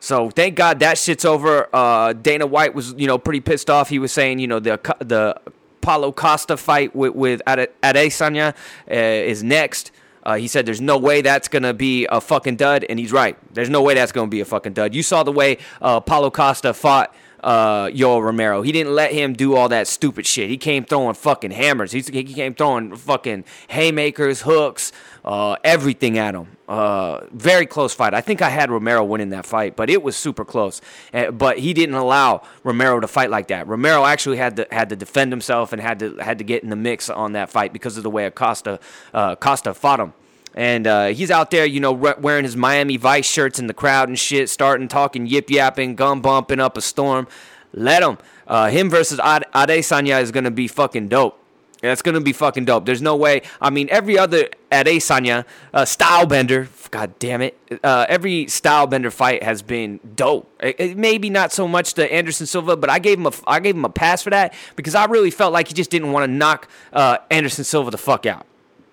[0.00, 1.68] so thank God that shit's over.
[1.74, 3.88] Uh, Dana White was, you know, pretty pissed off.
[3.90, 5.40] He was saying, you know, the the
[5.80, 8.54] Paulo Costa fight with with Adesanya
[8.90, 9.92] uh, is next.
[10.22, 13.36] Uh, he said there's no way that's gonna be a fucking dud, and he's right.
[13.54, 14.94] There's no way that's gonna be a fucking dud.
[14.94, 18.62] You saw the way uh, Paulo Costa fought uh, Yoel Romero.
[18.62, 20.50] He didn't let him do all that stupid shit.
[20.50, 21.92] He came throwing fucking hammers.
[21.92, 24.92] He, he came throwing fucking haymakers, hooks,
[25.24, 26.56] uh, everything at him.
[26.68, 28.14] Uh, very close fight.
[28.14, 30.80] I think I had Romero winning that fight, but it was super close.
[31.12, 33.66] Uh, but he didn't allow Romero to fight like that.
[33.66, 36.70] Romero actually had to had to defend himself and had to had to get in
[36.70, 38.78] the mix on that fight because of the way Acosta
[39.12, 40.12] uh, Costa fought him.
[40.54, 44.08] And uh, he's out there, you know, wearing his Miami Vice shirts in the crowd
[44.08, 47.28] and shit, starting talking, yip yapping, gum bumping up a storm.
[47.72, 48.18] Let him.
[48.46, 51.36] Uh, him versus Ade Adesanya is gonna be fucking dope.
[51.82, 52.84] That's gonna be fucking dope.
[52.84, 53.42] There's no way.
[53.60, 59.10] I mean, every other Adesanya uh, style bender, god damn it, uh, every style bender
[59.10, 60.50] fight has been dope.
[60.60, 63.60] It, it, maybe not so much the Anderson Silva, but I gave him a I
[63.60, 66.28] gave him a pass for that because I really felt like he just didn't want
[66.28, 68.46] to knock uh, Anderson Silva the fuck out.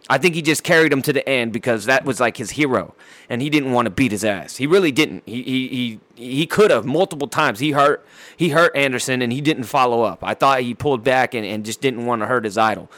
[0.10, 2.96] I think he just carried him to the end because that was like his hero,
[3.30, 4.56] and he didn't want to beat his ass.
[4.56, 5.24] He really didn't.
[5.26, 7.60] He he he, he could have multiple times.
[7.60, 8.06] He hurt
[8.38, 10.20] he hurt Anderson, and he didn't follow up.
[10.24, 12.90] I thought he pulled back and, and just didn't want to hurt his idol.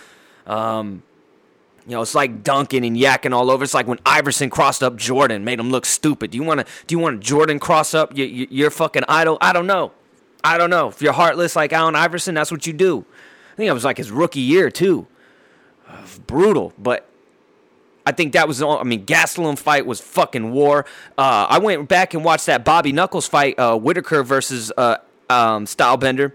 [0.45, 1.02] Um,
[1.88, 3.63] you know, it's like dunking and yakking all over.
[3.63, 6.30] It's like when Iverson crossed up Jordan, made him look stupid.
[6.30, 6.65] Do you want to?
[6.86, 9.39] Do you want Jordan cross up your, your, your fucking idol?
[9.41, 9.93] I don't know.
[10.43, 10.89] I don't know.
[10.89, 13.04] If you're heartless like Allen Iverson, that's what you do.
[13.54, 15.08] I think it was like his rookie year too
[16.28, 16.73] brutal.
[16.78, 17.08] But
[18.06, 18.80] I think that was, all.
[18.80, 20.86] I mean, Gastelum fight was fucking war.
[21.17, 24.97] Uh, I went back and watched that Bobby Knuckles fight, uh, Whittaker versus uh,
[25.30, 26.34] um, Stylebender,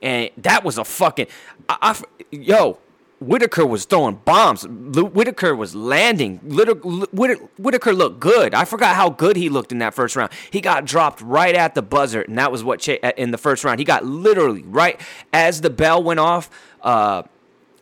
[0.00, 1.26] and that was a fucking,
[1.68, 2.78] I, I, yo,
[3.20, 4.66] Whittaker was throwing bombs.
[4.66, 6.38] Whittaker was landing.
[6.38, 8.54] Whittaker looked good.
[8.54, 10.32] I forgot how good he looked in that first round.
[10.50, 13.78] He got dropped right at the buzzer, and that was what in the first round.
[13.78, 14.98] He got literally right
[15.34, 16.48] as the bell went off.
[16.80, 17.24] Uh,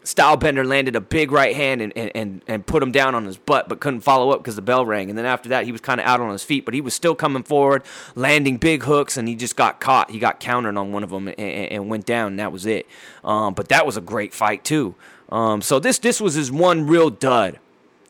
[0.08, 3.68] Stylebender landed a big right hand and, and, and put him down on his butt,
[3.68, 5.10] but couldn't follow up because the bell rang.
[5.10, 6.94] And then after that, he was kind of out on his feet, but he was
[6.94, 7.82] still coming forward,
[8.14, 10.10] landing big hooks, and he just got caught.
[10.10, 12.86] He got countered on one of them and, and went down, and that was it.
[13.22, 14.94] Um, but that was a great fight too.
[15.28, 17.58] Um, so this this was his one real dud,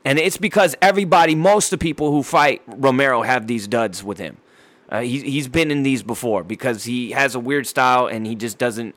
[0.04, 4.18] and it's because everybody, most of the people who fight Romero have these duds with
[4.18, 4.36] him.
[4.88, 8.34] Uh, he, he's been in these before because he has a weird style and he
[8.34, 8.94] just doesn't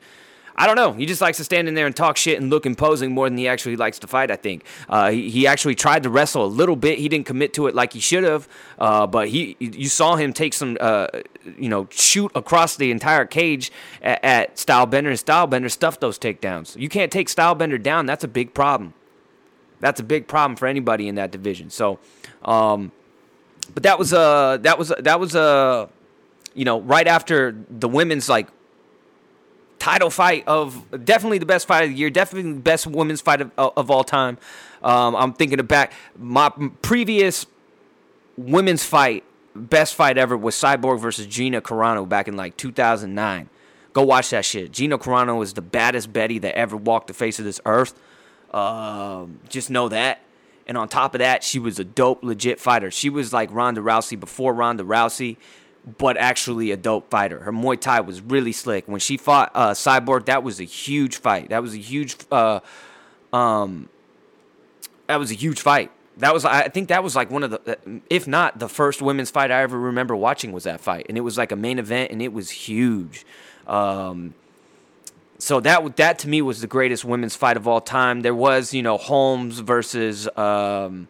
[0.54, 0.92] I don't know.
[0.92, 3.38] He just likes to stand in there and talk shit and look imposing more than
[3.38, 4.30] he actually likes to fight.
[4.30, 6.98] I think uh, he, he actually tried to wrestle a little bit.
[6.98, 8.48] He didn't commit to it like he should have.
[8.78, 11.06] Uh, but he, you saw him take some, uh,
[11.58, 16.76] you know, shoot across the entire cage at, at Stylebender, and Stylebender stuffed those takedowns.
[16.76, 18.06] You can't take Stylebender down.
[18.06, 18.94] That's a big problem.
[19.80, 21.70] That's a big problem for anybody in that division.
[21.70, 21.98] So,
[22.44, 22.92] um,
[23.74, 25.88] but that was a that was that was a
[26.54, 28.48] you know right after the women's like
[29.82, 33.40] title fight of definitely the best fight of the year, definitely the best women's fight
[33.40, 34.38] of, of all time.
[34.80, 36.50] Um, I'm thinking back my
[36.82, 37.46] previous
[38.36, 39.24] women's fight,
[39.56, 43.48] best fight ever was Cyborg versus Gina Carano back in like 2009.
[43.92, 44.70] Go watch that shit.
[44.70, 48.00] Gina Carano is the baddest Betty that ever walked the face of this earth.
[48.54, 50.20] Um, just know that.
[50.68, 52.92] And on top of that, she was a dope, legit fighter.
[52.92, 55.38] She was like Ronda Rousey before Ronda Rousey
[55.98, 57.40] but actually a dope fighter.
[57.40, 58.86] Her Muay Thai was really slick.
[58.86, 61.48] When she fought uh, Cyborg, that was a huge fight.
[61.48, 62.60] That was a huge, uh,
[63.32, 63.88] um,
[65.08, 65.90] that was a huge fight.
[66.18, 67.78] That was, I think, that was like one of the,
[68.10, 71.22] if not the first women's fight I ever remember watching was that fight, and it
[71.22, 73.24] was like a main event, and it was huge.
[73.66, 74.34] Um,
[75.38, 78.20] so that that to me was the greatest women's fight of all time.
[78.20, 80.28] There was, you know, Holmes versus.
[80.36, 81.08] Um,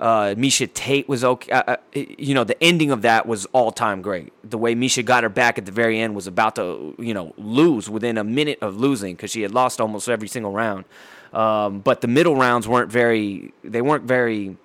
[0.00, 1.52] uh, Miesha Tate was okay.
[1.52, 4.32] Uh, uh you know, the ending of that was all time great.
[4.48, 7.34] The way Miesha got her back at the very end was about to, you know,
[7.36, 10.86] lose within a minute of losing because she had lost almost every single round.
[11.34, 13.52] Um, but the middle rounds weren't very.
[13.62, 14.56] They weren't very.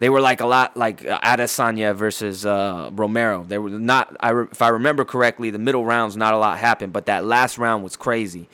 [0.00, 3.44] They were like a lot like Adesanya versus uh, Romero.
[3.46, 4.16] They were not.
[4.18, 7.24] I re, if I remember correctly, the middle rounds not a lot happened, but that
[7.24, 8.48] last round was crazy.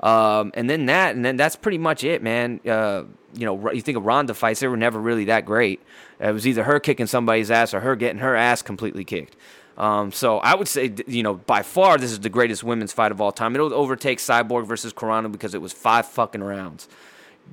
[0.00, 2.60] Um, and then that, and then that's pretty much it, man.
[2.68, 5.80] Uh, you know, you think of Ronda fights, they were never really that great.
[6.20, 9.36] It was either her kicking somebody's ass or her getting her ass completely kicked.
[9.76, 13.12] Um, so I would say, you know, by far this is the greatest women's fight
[13.12, 13.54] of all time.
[13.54, 16.88] It'll overtake Cyborg versus Carano because it was five fucking rounds.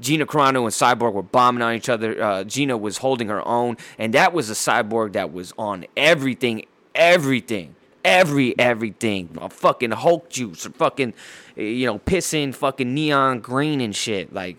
[0.01, 2.21] Gina Carano and Cyborg were bombing on each other.
[2.21, 6.65] Uh, Gina was holding her own, and that was a Cyborg that was on everything,
[6.93, 9.29] everything, every everything.
[9.49, 11.13] Fucking Hulk juice, or fucking,
[11.55, 14.33] you know, pissing fucking neon green and shit.
[14.33, 14.57] Like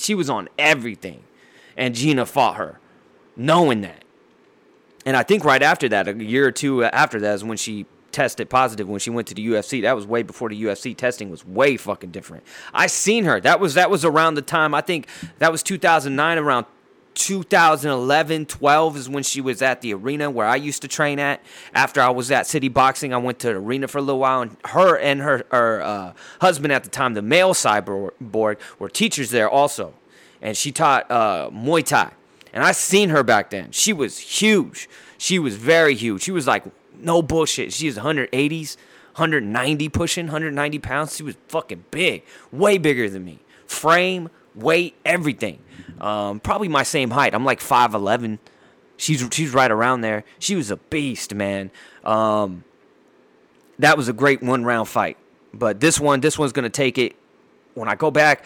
[0.00, 1.22] she was on everything,
[1.76, 2.78] and Gina fought her,
[3.36, 4.04] knowing that.
[5.06, 7.86] And I think right after that, a year or two after that, is when she
[8.12, 9.82] tested positive when she went to the UFC.
[9.82, 12.44] That was way before the UFC testing was way fucking different.
[12.74, 13.40] I seen her.
[13.40, 15.06] That was that was around the time I think
[15.38, 16.66] that was 2009 around
[17.14, 21.42] 2011 12 is when she was at the arena where I used to train at.
[21.74, 24.42] After I was at City Boxing, I went to the arena for a little while,
[24.42, 29.30] and her and her, her uh, husband at the time, the male cyborg, were teachers
[29.30, 29.94] there also.
[30.40, 32.12] And she taught uh, Muay Thai.
[32.52, 33.70] And I seen her back then.
[33.70, 34.88] She was huge.
[35.18, 36.22] She was very huge.
[36.22, 36.64] She was like,
[36.98, 37.72] no bullshit.
[37.72, 38.76] She was 180s,
[39.14, 41.16] 190 pushing, 190 pounds.
[41.16, 43.40] She was fucking big, way bigger than me.
[43.66, 45.60] Frame, weight, everything.
[46.00, 47.34] Um, probably my same height.
[47.34, 48.38] I'm like 5'11.
[48.96, 50.24] She's she's right around there.
[50.38, 51.70] She was a beast, man.
[52.04, 52.64] Um,
[53.78, 55.16] that was a great one round fight.
[55.54, 57.16] But this one, this one's gonna take it.
[57.74, 58.44] When I go back,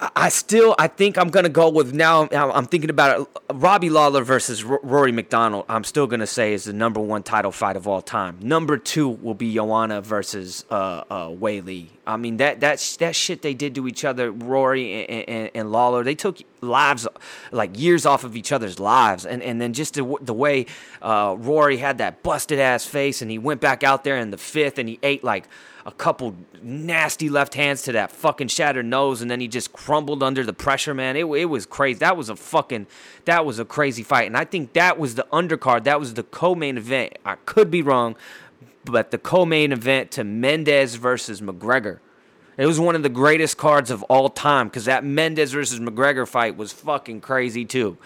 [0.00, 2.26] I still, I think I'm gonna go with now.
[2.32, 3.28] I'm thinking about it.
[3.52, 5.66] Robbie Lawler versus Rory MacDonald.
[5.68, 8.38] I'm still gonna say is the number one title fight of all time.
[8.40, 11.88] Number two will be Joanna versus uh, uh, Weili.
[12.06, 15.72] I mean that that that shit they did to each other, Rory and, and, and,
[15.72, 16.02] Lawler.
[16.02, 17.06] They took lives,
[17.52, 20.64] like years off of each other's lives, and and then just the, the way
[21.02, 24.38] uh, Rory had that busted ass face, and he went back out there in the
[24.38, 25.46] fifth, and he ate like
[25.86, 30.22] a couple nasty left hands to that fucking shattered nose, and then he just crumbled
[30.22, 31.16] under the pressure, man.
[31.16, 31.98] It, it was crazy.
[32.00, 32.86] That was a fucking,
[33.24, 34.26] that was a crazy fight.
[34.26, 35.84] And I think that was the undercard.
[35.84, 37.14] That was the co-main event.
[37.24, 38.16] I could be wrong,
[38.84, 42.00] but the co-main event to Mendes versus McGregor.
[42.56, 46.28] It was one of the greatest cards of all time because that Mendes versus McGregor
[46.28, 47.96] fight was fucking crazy too.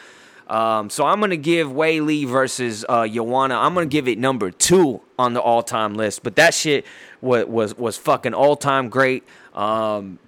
[0.46, 3.00] Um, so I'm gonna give Weili versus uh.
[3.00, 6.22] I'm gonna give it number two on the all-time list.
[6.22, 6.84] But that shit
[7.20, 9.24] was was, was fucking all-time great.
[9.54, 10.18] Um,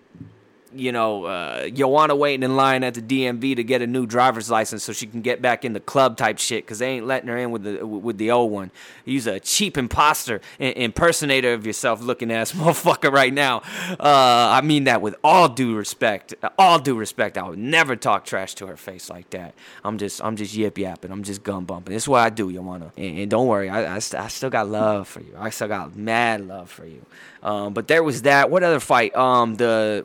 [0.78, 4.50] you know, uh, Joanna waiting in line at the DMV to get a new driver's
[4.50, 7.28] license so she can get back in the club type shit because they ain't letting
[7.28, 8.70] her in with the with the old one.
[9.04, 13.58] He's a cheap imposter, impersonator of yourself looking ass motherfucker right now.
[13.90, 16.34] Uh, I mean that with all due respect.
[16.58, 17.38] All due respect.
[17.38, 19.54] I would never talk trash to her face like that.
[19.84, 21.10] I'm just I'm just yip yapping.
[21.10, 21.94] I'm just gun bumping.
[21.94, 22.92] This is what I do, Joanna.
[22.96, 25.34] And, and don't worry, I, I, st- I still got love for you.
[25.38, 27.04] I still got mad love for you.
[27.42, 28.50] Um, but there was that.
[28.50, 29.14] What other fight?
[29.14, 30.04] Um, the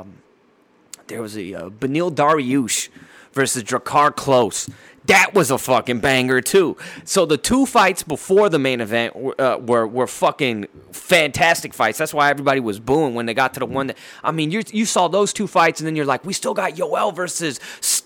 [0.00, 0.14] um,
[1.06, 2.88] there was a uh, Beneil Dariush
[3.32, 4.72] versus Drakkar Klose.
[5.06, 6.76] That was a fucking banger too.
[7.04, 11.98] So the two fights before the main event were, uh, were were fucking fantastic fights.
[11.98, 14.62] That's why everybody was booing when they got to the one that I mean, you
[14.70, 17.58] you saw those two fights and then you're like, we still got Yoel versus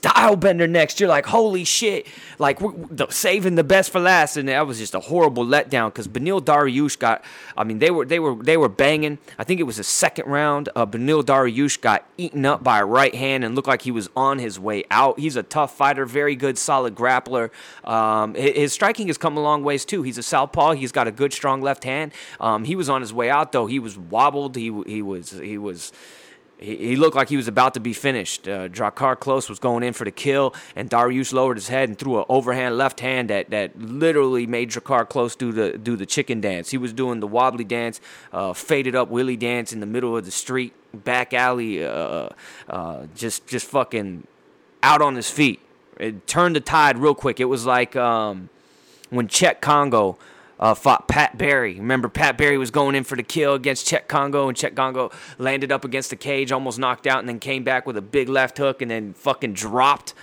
[0.05, 1.01] Stylebender next.
[1.01, 2.07] You're like, holy shit!
[2.39, 6.09] Like the, saving the best for last, and that was just a horrible letdown because
[6.09, 7.25] Beneil Dariush got.
[7.57, 9.19] I mean, they were they were they were banging.
[9.39, 10.69] I think it was the second round.
[10.77, 14.09] Uh, Beneil Dariush got eaten up by a right hand and looked like he was
[14.15, 15.19] on his way out.
[15.19, 17.51] He's a tough fighter, very good, solid grappler.
[17.85, 20.03] Um, his, his, striking has come a long ways too.
[20.03, 20.73] He's a southpaw.
[20.73, 22.13] He's got a good, strong left hand.
[22.41, 23.67] Um, he was on his way out though.
[23.67, 24.57] He was wobbled.
[24.57, 25.93] He he was he was
[26.65, 28.49] he, looked like he was about to be finished.
[28.49, 31.99] Uh, Drakkar Klose was going in for the kill, and Dariush lowered his head and
[31.99, 36.07] threw an overhand left hand that, that literally made Drakkar Klose do the do the
[36.07, 36.71] chicken dance.
[36.71, 38.01] He was doing the wobbly dance,
[38.33, 42.31] uh, faded up willy dance in the middle of the street, back alley, uh,
[42.69, 44.27] uh, just just fucking
[44.83, 45.61] out on his feet.
[45.99, 47.39] It turned the tide real quick.
[47.41, 48.49] It was like um,
[49.11, 50.19] when Cheick Kongo
[50.65, 51.75] uh, fought Pat Barry.
[51.75, 55.11] Remember, Pat Barry was going in for the kill against Cheick Congo, and Cheick Congo
[55.37, 58.31] landed up against the cage, almost knocked out, and then came back with a big
[58.31, 60.15] left hook and then fucking dropped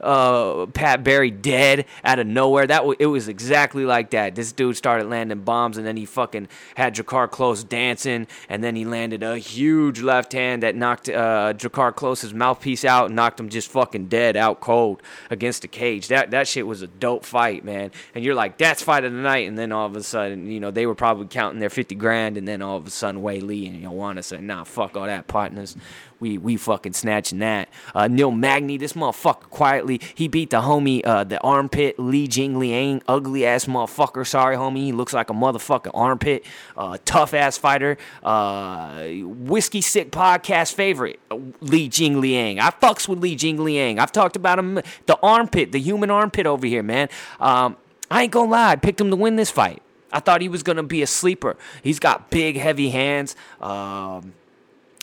[0.00, 2.66] uh, Pat Barry dead out of nowhere.
[2.66, 4.34] That w- it was exactly like that.
[4.34, 8.76] This dude started landing bombs, and then he fucking had Drakkar Klose dancing, and then
[8.76, 13.40] he landed a huge left hand that knocked uh, Drakkar Klose's mouthpiece out, and knocked
[13.40, 16.08] him just fucking dead, out cold against the cage.
[16.08, 17.90] That that shit was a dope fight, man.
[18.14, 20.60] And you're like, that's fight of the night, and then all of a sudden, you
[20.60, 23.68] know, they were probably counting their fifty grand, and then all of a sudden, Weili
[23.68, 25.76] and Joanna said, nah, fuck all that, partners
[26.20, 27.68] we we fucking snatching that.
[27.94, 32.58] Uh, Neil Magny, this motherfucker quietly, he beat the homie, uh, the armpit, Li Jing
[32.58, 34.26] Liang, ugly ass motherfucker.
[34.26, 36.44] Sorry, homie, he looks like a motherfucking armpit.
[36.76, 37.96] Uh, tough ass fighter.
[38.22, 41.18] Uh, Whiskey Sick podcast favorite,
[41.60, 42.60] Li Jing Liang.
[42.60, 43.98] I fucks with Li Jing Liang.
[43.98, 47.08] I've talked about him, the armpit, the human armpit over here, man.
[47.40, 47.76] Um,
[48.10, 49.82] I ain't gonna lie, I picked him to win this fight.
[50.12, 51.56] I thought he was gonna be a sleeper.
[51.82, 53.36] He's got big, heavy hands.
[53.60, 54.32] Um,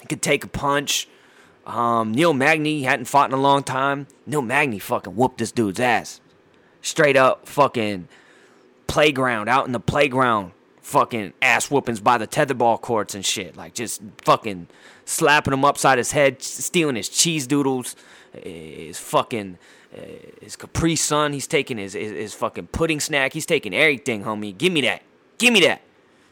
[0.08, 1.08] could take a punch.
[1.66, 4.08] Um, Neil Magny hadn't fought in a long time.
[4.26, 6.22] Neil Magny fucking whooped this dude's ass.
[6.82, 8.08] Straight up fucking
[8.88, 10.52] playground, out in the playground,
[10.82, 13.58] fucking ass whoopings by the tetherball courts and shit.
[13.58, 14.68] Like just fucking
[15.06, 17.96] slapping him upside his head, stealing his cheese doodles,
[18.32, 19.58] his fucking
[19.96, 20.02] uh,
[20.42, 21.34] his Capri Sun.
[21.34, 23.34] He's taking his, his, his fucking pudding snack.
[23.34, 24.56] He's taking everything, homie.
[24.56, 25.02] Give me that.
[25.38, 25.82] Give me that.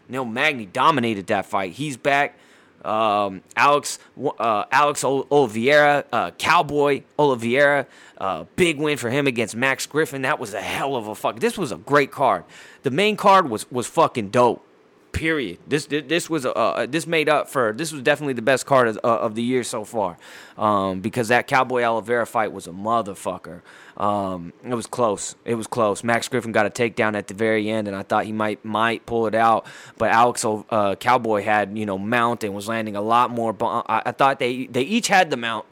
[0.08, 1.74] Neil Magny dominated that fight.
[1.74, 2.38] He's back.
[2.84, 4.00] Um, Alex
[4.40, 10.24] uh, Alex Oliveira, uh, Cowboy Oliveira, uh, big win for him against Max Griffin.
[10.24, 11.40] That was a hell of a fuck.
[11.40, 12.44] This was a great card.
[12.84, 14.66] The main card was was fucking dope.
[15.14, 15.60] Period.
[15.68, 18.98] This this was uh, this made up for this was definitely the best card of,
[19.04, 20.18] uh, of the year so far,
[20.58, 23.62] um, because that Cowboy Oliveira fight was a motherfucker.
[23.96, 25.36] Um, it was close.
[25.46, 26.04] It was close.
[26.04, 29.06] Max Griffin got a takedown at the very end, and I thought he might might
[29.06, 29.68] pull it out,
[30.00, 33.56] but Alex uh, Cowboy had you know mount and was landing a lot more.
[33.62, 35.68] I, I thought they they each had the mount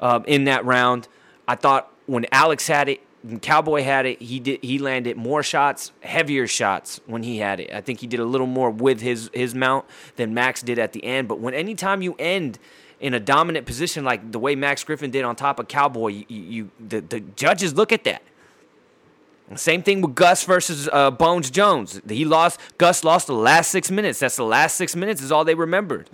[0.00, 1.06] uh, in that round.
[1.46, 3.00] I thought when Alex had it,
[3.42, 4.22] Cowboy had it.
[4.22, 4.62] He did.
[4.62, 7.70] He landed more shots, heavier shots when he had it.
[7.72, 9.84] I think he did a little more with his his mount
[10.16, 11.28] than Max did at the end.
[11.28, 12.58] But when anytime you end
[12.98, 16.24] in a dominant position like the way Max Griffin did on top of Cowboy, you,
[16.28, 18.22] you the the judges look at that.
[19.56, 22.00] Same thing with Gus versus uh, Bones Jones.
[22.08, 22.60] He lost.
[22.78, 24.20] Gus lost the last six minutes.
[24.20, 26.08] That's the last six minutes is all they remembered.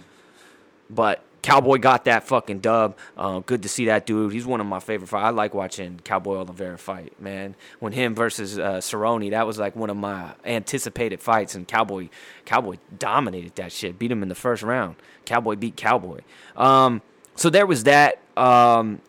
[0.89, 2.97] But Cowboy got that fucking dub.
[3.17, 4.33] Uh, good to see that dude.
[4.33, 5.15] He's one of my favorite.
[5.15, 7.55] I like watching Cowboy Oliveira fight, man.
[7.79, 12.09] When him versus uh, Cerrone, that was like one of my anticipated fights, and Cowboy
[12.47, 13.97] Cowboy dominated that shit.
[13.97, 14.97] Beat him in the first round.
[15.25, 16.23] Cowboy beat Cowboy.
[16.57, 17.01] Um,
[17.37, 18.19] so there was that.
[18.37, 19.01] Um,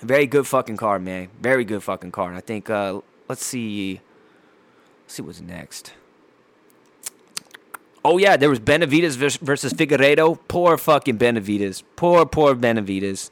[0.00, 1.28] very good fucking card, man.
[1.40, 2.36] Very good fucking card.
[2.36, 2.70] I think.
[2.70, 4.00] Uh, let's see.
[5.02, 5.92] Let's see what's next.
[8.04, 10.38] Oh yeah, there was Benavidez versus Figueiredo.
[10.46, 11.82] Poor fucking Benavidez.
[11.96, 13.30] Poor poor Benavidez.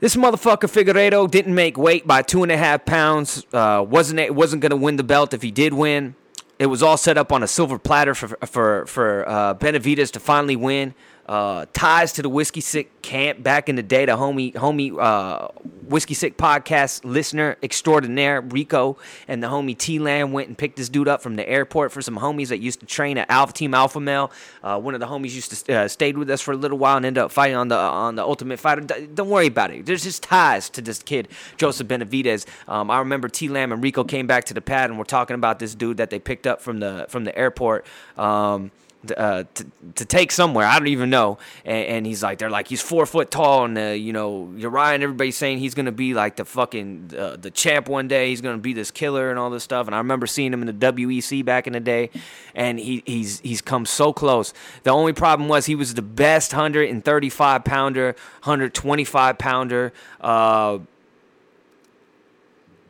[0.00, 3.44] This motherfucker Figueiredo didn't make weight by two and a half pounds.
[3.52, 6.16] Uh, wasn't it wasn't gonna win the belt if he did win.
[6.58, 10.20] It was all set up on a silver platter for for for uh, Benavidez to
[10.20, 10.94] finally win
[11.30, 14.04] uh, ties to the Whiskey Sick camp back in the day.
[14.04, 15.46] The homie, homie, uh,
[15.86, 20.88] Whiskey Sick podcast listener extraordinaire Rico and the homie T Land went and picked this
[20.88, 23.74] dude up from the airport for some homies that used to train at Alpha Team
[23.74, 24.32] Alpha Male.
[24.64, 26.96] Uh, one of the homies used to uh, stayed with us for a little while
[26.96, 28.80] and ended up fighting on the on the Ultimate Fighter.
[28.80, 29.86] Don't worry about it.
[29.86, 32.44] There's just ties to this kid Joseph Benavidez.
[32.66, 35.34] Um, I remember T Lamb and Rico came back to the pad and we're talking
[35.34, 37.86] about this dude that they picked up from the from the airport.
[38.18, 38.72] Um,
[39.16, 40.66] uh, to, to take somewhere.
[40.66, 41.38] I don't even know.
[41.64, 44.94] And, and, he's like, they're like, he's four foot tall, and uh, you know, Uriah
[44.94, 48.28] and everybody's saying he's gonna be like the fucking uh, the champ one day.
[48.28, 49.86] He's gonna be this killer and all this stuff.
[49.86, 52.10] And I remember seeing him in the WEC back in the day,
[52.54, 54.52] and he he's he's come so close.
[54.82, 58.06] The only problem was he was the best 135 pounder,
[58.42, 59.92] 125 pounder.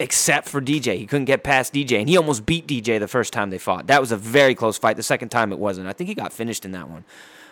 [0.01, 0.97] Except for DJ.
[0.97, 3.87] He couldn't get past DJ, and he almost beat DJ the first time they fought.
[3.89, 4.97] That was a very close fight.
[4.97, 5.89] The second time it wasn't.
[5.89, 7.05] I think he got finished in that one.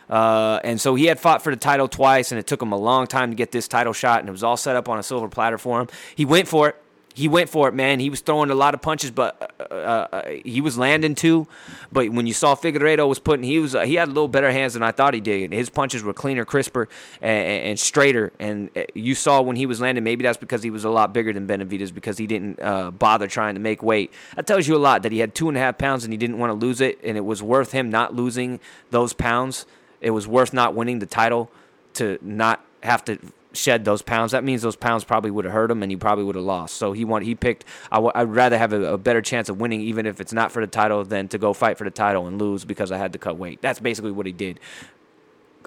[0.08, 2.78] Uh, and so he had fought for the title twice, and it took him a
[2.78, 5.02] long time to get this title shot, and it was all set up on a
[5.02, 5.88] silver platter for him.
[6.16, 6.82] He went for it
[7.18, 7.98] he went for it, man.
[7.98, 11.48] He was throwing a lot of punches, but uh, uh, uh, he was landing too.
[11.90, 14.52] But when you saw Figueiredo was putting, he was uh, he had a little better
[14.52, 15.52] hands than I thought he did.
[15.52, 16.88] His punches were cleaner, crisper,
[17.20, 18.32] and, and, straighter.
[18.38, 21.12] And uh, you saw when he was landing, maybe that's because he was a lot
[21.12, 24.12] bigger than Benavidez because he didn't uh, bother trying to make weight.
[24.36, 26.16] That tells you a lot that he had two and a half pounds and he
[26.16, 28.60] didn't want to lose it, and it was worth him not losing
[28.92, 29.66] those pounds.
[30.00, 31.50] It was worth not winning the title
[31.94, 33.18] to not have to
[33.52, 36.24] shed those pounds, that means those pounds probably would have hurt him and he probably
[36.24, 36.76] would have lost.
[36.76, 37.64] So he want he picked.
[37.90, 40.52] i w- I'd rather have a, a, better chance of winning, even if it's not
[40.52, 43.12] for the title, than to go fight for the title and lose because I had
[43.14, 43.60] to cut weight.
[43.62, 44.60] That's basically what he did.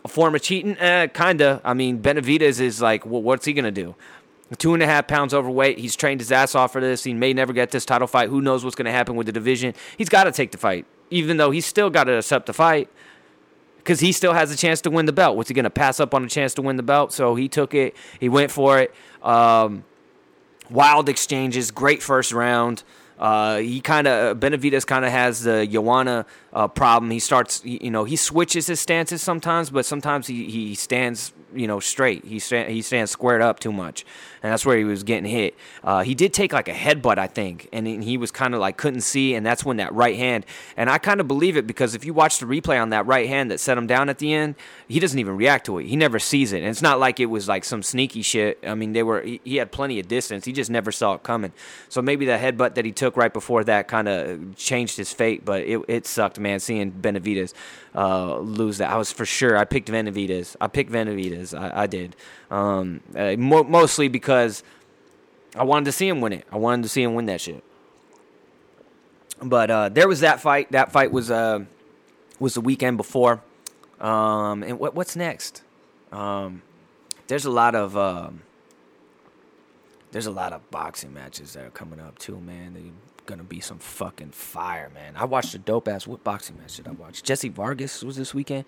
[0.03, 1.61] A form of cheating, eh, kinda.
[1.63, 3.95] I mean, Benavidez is like, well, what's he gonna do?
[4.57, 5.79] Two and a half pounds overweight.
[5.79, 7.03] He's trained his ass off for this.
[7.03, 8.29] He may never get this title fight.
[8.29, 9.73] Who knows what's gonna happen with the division?
[9.97, 12.89] He's got to take the fight, even though he's still got to accept the fight
[13.81, 15.35] because he still has a chance to win the belt.
[15.35, 17.11] Was he going to pass up on a chance to win the belt?
[17.11, 17.95] So he took it.
[18.19, 18.93] He went for it.
[19.23, 19.83] Um,
[20.69, 22.83] wild exchanges, great first round.
[23.19, 27.11] Uh, he kind of Benavidez kind of has the Joanna uh, problem.
[27.11, 31.67] He starts, you know, he switches his stances sometimes, but sometimes he, he stands you
[31.67, 32.25] know straight.
[32.25, 34.05] He stand, he stands squared up too much,
[34.41, 35.55] and that's where he was getting hit.
[35.83, 38.77] Uh, he did take like a headbutt, I think, and he was kind of like
[38.77, 40.45] couldn't see, and that's when that right hand.
[40.77, 43.27] And I kind of believe it because if you watch the replay on that right
[43.27, 44.55] hand that set him down at the end,
[44.87, 45.85] he doesn't even react to it.
[45.85, 48.59] He never sees it, and it's not like it was like some sneaky shit.
[48.65, 50.45] I mean, they were he, he had plenty of distance.
[50.45, 51.51] He just never saw it coming.
[51.89, 55.45] So maybe the headbutt that he took right before that kind of changed his fate,
[55.45, 56.59] but it, it sucked, man.
[56.59, 57.53] Seeing Benavidez
[57.95, 58.89] uh, lose that.
[58.89, 59.57] I was for sure.
[59.57, 60.55] I picked Benavidez.
[60.61, 61.57] I picked Benavidez.
[61.57, 62.15] I, I did.
[62.49, 64.63] Um, uh, mo- mostly because
[65.55, 66.45] I wanted to see him win it.
[66.51, 67.63] I wanted to see him win that shit.
[69.41, 70.71] But uh, there was that fight.
[70.71, 71.65] That fight was uh,
[72.39, 73.41] was the weekend before.
[73.99, 75.63] Um, and what what's next?
[76.11, 76.61] Um,
[77.27, 78.41] there's a lot of um,
[80.11, 82.93] there's a lot of boxing matches that are coming up too, man.
[83.25, 85.15] Gonna be some fucking fire, man.
[85.15, 87.23] I watched a dope ass what boxing match did I watch?
[87.23, 88.65] Jesse Vargas was this weekend.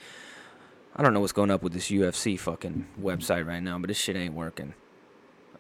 [0.95, 3.97] I don't know what's going up with this UFC fucking website right now, but this
[3.97, 4.75] shit ain't working.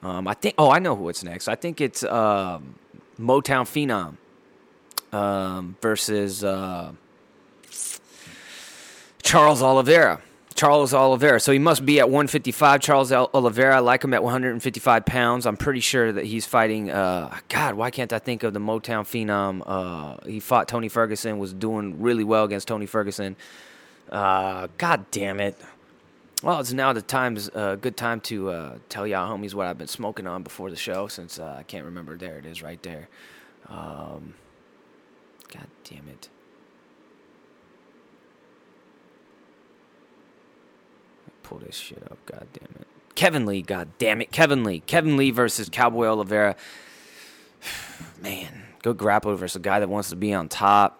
[0.03, 0.55] Um, I think.
[0.57, 1.47] Oh, I know who it's next.
[1.47, 2.75] I think it's um,
[3.19, 4.17] Motown Phenom
[5.17, 6.91] um, versus uh,
[9.23, 10.21] Charles Oliveira.
[10.55, 11.39] Charles Oliveira.
[11.39, 12.81] So he must be at 155.
[12.81, 15.45] Charles Oliveira, I like him at 155 pounds.
[15.45, 16.89] I'm pretty sure that he's fighting.
[16.89, 19.63] Uh, God, why can't I think of the Motown phenom?
[19.65, 23.35] Uh, he fought Tony Ferguson, was doing really well against Tony Ferguson.
[24.11, 25.57] Uh, God damn it.
[26.43, 29.65] Well, it's now the time's a uh, good time to uh, tell y'all homies what
[29.65, 32.17] I've been smoking on before the show since uh, I can't remember.
[32.17, 33.07] There it is right there.
[33.69, 34.33] Um,
[35.53, 36.27] God damn it.
[41.43, 42.17] Pull this shit up.
[42.25, 42.87] God damn it.
[43.15, 44.31] Kevin Lee, god damn it.
[44.31, 44.79] Kevin Lee.
[44.81, 46.55] Kevin Lee versus Cowboy Oliveira.
[48.21, 50.99] Man, good grappler versus a guy that wants to be on top.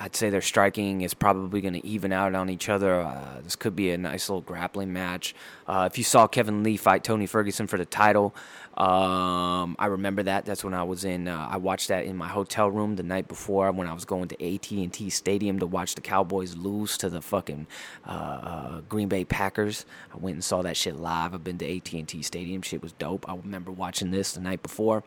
[0.00, 3.00] I'd say their striking is probably going to even out on each other.
[3.00, 5.34] Uh, this could be a nice little grappling match.
[5.68, 8.34] Uh, if you saw Kevin Lee fight Tony Ferguson for the title,
[8.76, 10.44] um, I remember that.
[10.44, 11.28] That's when I was in.
[11.28, 14.26] Uh, I watched that in my hotel room the night before when I was going
[14.28, 17.68] to AT and T Stadium to watch the Cowboys lose to the fucking
[18.04, 19.86] uh, uh, Green Bay Packers.
[20.12, 21.34] I went and saw that shit live.
[21.34, 22.62] I've been to AT and T Stadium.
[22.62, 23.28] Shit was dope.
[23.28, 25.04] I remember watching this the night before.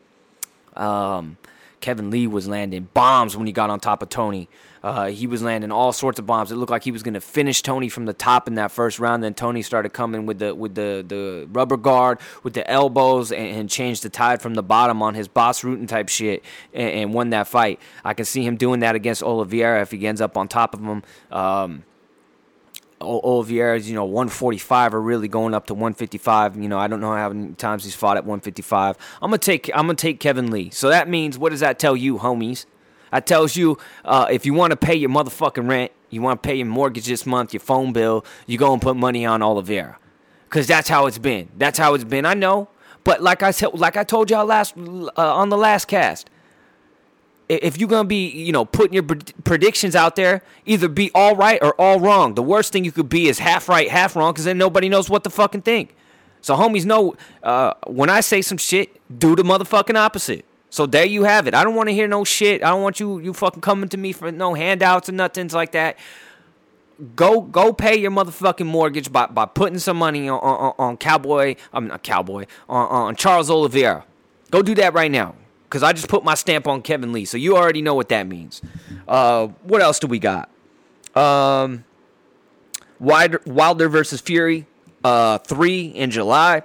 [0.76, 1.38] Um,
[1.82, 4.50] Kevin Lee was landing bombs when he got on top of Tony.
[4.84, 6.52] Uh, he was landing all sorts of bombs.
[6.52, 9.00] It looked like he was going to finish Tony from the top in that first
[9.00, 9.24] round.
[9.24, 13.48] Then Tony started coming with the with the, the rubber guard, with the elbows, and,
[13.48, 17.14] and changed the tide from the bottom on his Bas Rutten type shit, and, and,
[17.14, 17.80] won that fight.
[18.06, 20.82] I can see him doing that against Oliveira if he ends up on top of
[20.82, 21.04] him.
[21.32, 21.84] Um,
[23.02, 26.58] Oliveira's, you know, 145 or really going up to 155.
[26.58, 28.98] You know, I don't know how many times he's fought at 155.
[29.22, 30.70] I'm gonna take I'm gonna take Kevin Lee.
[30.72, 32.66] So that means what does that tell you, homies?
[33.12, 36.48] That tells you uh, if you want to pay your motherfucking rent, you want to
[36.48, 39.98] pay your mortgage this month, your phone bill, you go and put money on Oliveira,
[40.46, 41.50] because that's how it's been.
[41.58, 42.26] That's how it's been.
[42.26, 42.70] I know,
[43.04, 46.30] but like I said, like I told y'all last uh, on the last cast,
[47.50, 51.60] if you're gonna be, you know, putting your predictions out there, either be all right
[51.62, 52.36] or all wrong.
[52.36, 55.10] The worst thing you could be is half right, half wrong, because then nobody knows
[55.10, 55.96] what to fucking think.
[56.42, 60.46] So homies know uh, when I say some shit, do the motherfucking opposite.
[60.70, 61.54] So there you have it.
[61.54, 62.64] I don't want to hear no shit.
[62.64, 65.72] I don't want you you fucking coming to me for no handouts and nothings like
[65.72, 65.98] that.
[67.16, 71.56] Go go pay your motherfucking mortgage by, by putting some money on, on, on Cowboy.
[71.72, 74.04] I'm not Cowboy on, on Charles Oliveira.
[74.52, 75.36] Go do that right now
[75.68, 78.28] because I just put my stamp on Kevin Lee, so you already know what that
[78.28, 78.62] means.
[79.08, 80.50] Uh, what else do we got?
[81.16, 81.84] Um,
[83.00, 84.66] Wilder, Wilder versus Fury,
[85.04, 86.64] uh, three in July.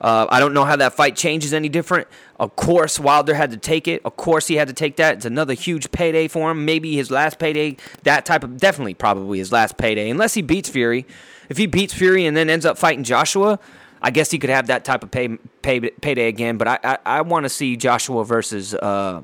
[0.00, 2.08] Uh, I don't know how that fight changes any different.
[2.40, 4.02] Of course, Wilder had to take it.
[4.04, 5.18] Of course, he had to take that.
[5.18, 6.64] It's another huge payday for him.
[6.64, 7.76] Maybe his last payday.
[8.02, 11.06] That type of definitely probably his last payday, unless he beats Fury.
[11.48, 13.60] If he beats Fury and then ends up fighting Joshua,
[14.02, 15.28] I guess he could have that type of pay,
[15.62, 16.58] pay payday again.
[16.58, 19.22] But I I, I want to see Joshua versus uh,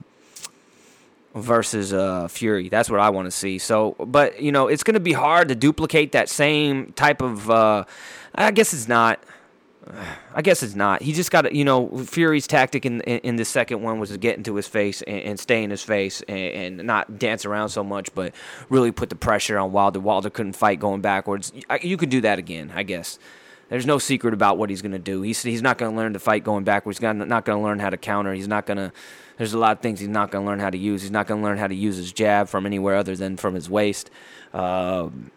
[1.35, 2.69] versus uh, Fury.
[2.69, 3.59] That's what I want to see.
[3.59, 7.51] So, but you know, it's going to be hard to duplicate that same type of.
[7.51, 7.85] Uh,
[8.35, 9.21] I guess it's not.
[10.35, 11.03] I guess it's not.
[11.03, 14.11] He just got to, you know, Fury's tactic in, in, in the second one was
[14.11, 17.47] to get into his face and, and stay in his face and, and, not dance
[17.47, 18.35] around so much, but
[18.69, 19.99] really put the pressure on Wilder.
[19.99, 21.53] Wilder couldn't fight going backwards.
[21.81, 23.19] You could do that again, I guess.
[23.69, 25.23] There's no secret about what he's going to do.
[25.23, 26.99] He's he's not going to learn to fight going backwards.
[26.99, 28.33] He's not going to learn how to counter.
[28.33, 28.93] He's not going to.
[29.37, 31.03] There's a lot of things he's not going to learn how to use.
[31.03, 33.55] He's not going to learn how to use his jab from anywhere other than from
[33.55, 34.11] his waist.
[34.53, 35.31] Um,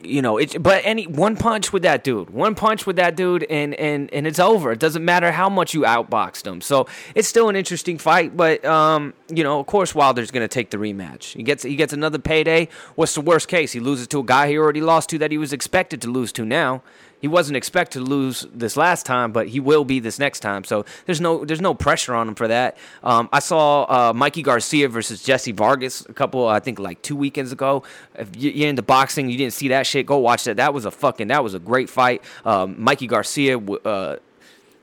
[0.00, 3.44] you know, it, but any one punch with that dude, one punch with that dude,
[3.50, 4.70] and and and it's over.
[4.70, 6.60] It doesn't matter how much you outboxed him.
[6.60, 6.86] So
[7.16, 10.70] it's still an interesting fight, but um, you know, of course, Wilder's going to take
[10.70, 11.34] the rematch.
[11.34, 12.68] He gets he gets another payday.
[12.94, 13.72] What's the worst case?
[13.72, 16.30] He loses to a guy he already lost to that he was expected to lose
[16.32, 16.82] to now
[17.20, 20.64] he wasn't expected to lose this last time, but he will be this next time.
[20.64, 22.76] So there's no there's no pressure on him for that.
[23.02, 27.16] Um, I saw uh, Mikey Garcia versus Jesse Vargas a couple, I think like two
[27.16, 27.82] weekends ago.
[28.14, 30.56] If you're into boxing, you didn't see that shit, go watch that.
[30.56, 32.22] That was a fucking that was a great fight.
[32.44, 34.16] Um, Mikey Garcia, uh,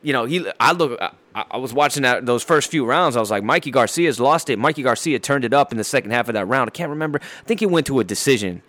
[0.01, 0.99] you know, he I look.
[1.01, 1.11] I,
[1.51, 3.17] I was watching that those first few rounds.
[3.17, 4.57] I was like, Mikey Garcia's lost it.
[4.57, 6.69] Mikey Garcia turned it up in the second half of that round.
[6.69, 7.19] I can't remember.
[7.21, 8.61] I think he went to a decision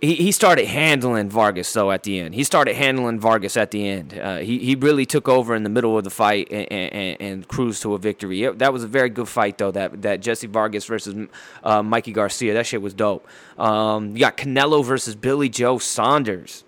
[0.00, 2.34] he, he started handling Vargas though at the end.
[2.34, 4.18] He started handling Vargas at the end.
[4.18, 7.48] Uh, he he really took over in the middle of the fight and, and, and
[7.48, 8.44] cruised to a victory.
[8.44, 9.70] It, that was a very good fight though.
[9.70, 11.28] That that Jesse Vargas versus
[11.64, 12.54] uh, Mikey Garcia.
[12.54, 13.26] That shit was dope.
[13.58, 16.64] Um, you got Canelo versus Billy Joe Saunders.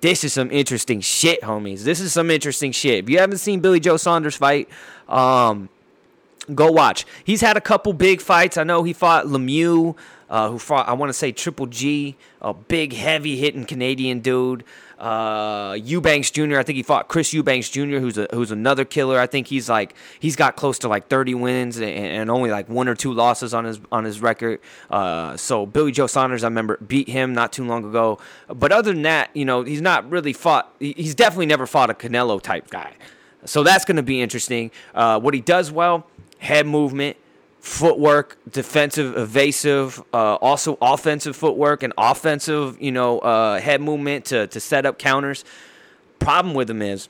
[0.00, 1.84] This is some interesting shit, homies.
[1.84, 3.04] This is some interesting shit.
[3.04, 4.68] If you haven't seen Billy Joe Saunders fight,
[5.08, 5.68] um,
[6.52, 7.06] go watch.
[7.22, 8.56] He's had a couple big fights.
[8.56, 9.94] I know he fought Lemieux
[10.32, 14.64] uh, who fought, I want to say Triple G, a big, heavy hitting Canadian dude.
[14.98, 16.56] Uh, Eubanks Jr.
[16.56, 19.20] I think he fought Chris Eubanks Jr., who's a, who's another killer.
[19.20, 22.70] I think he's like he's got close to like 30 wins and, and only like
[22.70, 24.60] one or two losses on his on his record.
[24.88, 28.18] Uh, so Billy Joe Saunders, I remember beat him not too long ago.
[28.48, 30.74] But other than that, you know, he's not really fought.
[30.78, 32.94] He's definitely never fought a Canelo type guy.
[33.44, 34.70] So that's going to be interesting.
[34.94, 36.06] Uh, what he does well,
[36.38, 37.18] head movement,
[37.62, 44.48] footwork, defensive, evasive, uh, also offensive footwork and offensive, you know, uh, head movement to,
[44.48, 45.44] to set up counters.
[46.18, 47.08] Problem with him is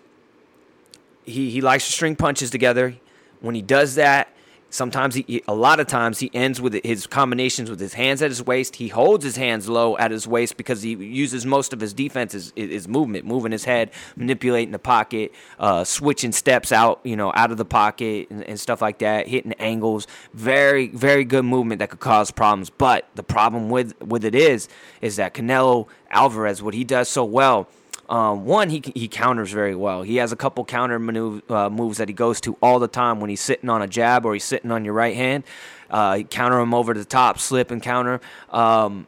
[1.25, 2.95] he, he likes to string punches together.
[3.41, 4.29] When he does that,
[4.73, 8.31] Sometimes he, a lot of times, he ends with his combinations with his hands at
[8.31, 8.77] his waist.
[8.77, 12.35] He holds his hands low at his waist because he uses most of his defense
[12.35, 17.31] is, is movement, moving his head, manipulating the pocket, uh, switching steps out, you know,
[17.35, 20.07] out of the pocket and, and stuff like that, hitting angles.
[20.33, 22.71] Very, very good movement that could cause problems.
[22.71, 24.71] But the problem with with it is,
[25.03, 27.69] is that Canelo Alvarez, what he does so well
[28.09, 30.03] um, one, he he counters very well.
[30.03, 33.21] He has a couple counter maneuver, uh, moves that he goes to all the time
[33.21, 35.45] when he's sitting on a jab or he's sitting on your right hand.
[35.91, 38.21] Uh, counter him over the top, slip and counter.
[38.51, 39.07] Um,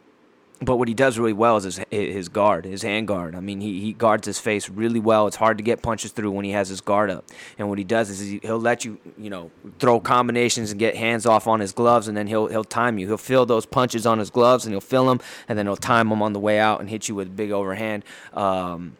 [0.65, 3.35] but what he does really well is his, his guard, his hand guard.
[3.35, 5.27] I mean, he, he guards his face really well.
[5.27, 7.25] It's hard to get punches through when he has his guard up.
[7.57, 10.95] And what he does is he, will let you, you know, throw combinations and get
[10.95, 13.07] hands off on his gloves, and then he'll he'll time you.
[13.07, 16.09] He'll feel those punches on his gloves, and he'll feel them, and then he'll time
[16.09, 18.03] them on the way out and hit you with a big overhand.
[18.33, 18.97] Um,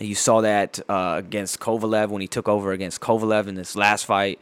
[0.00, 4.06] you saw that uh, against Kovalev when he took over against Kovalev in this last
[4.06, 4.40] fight.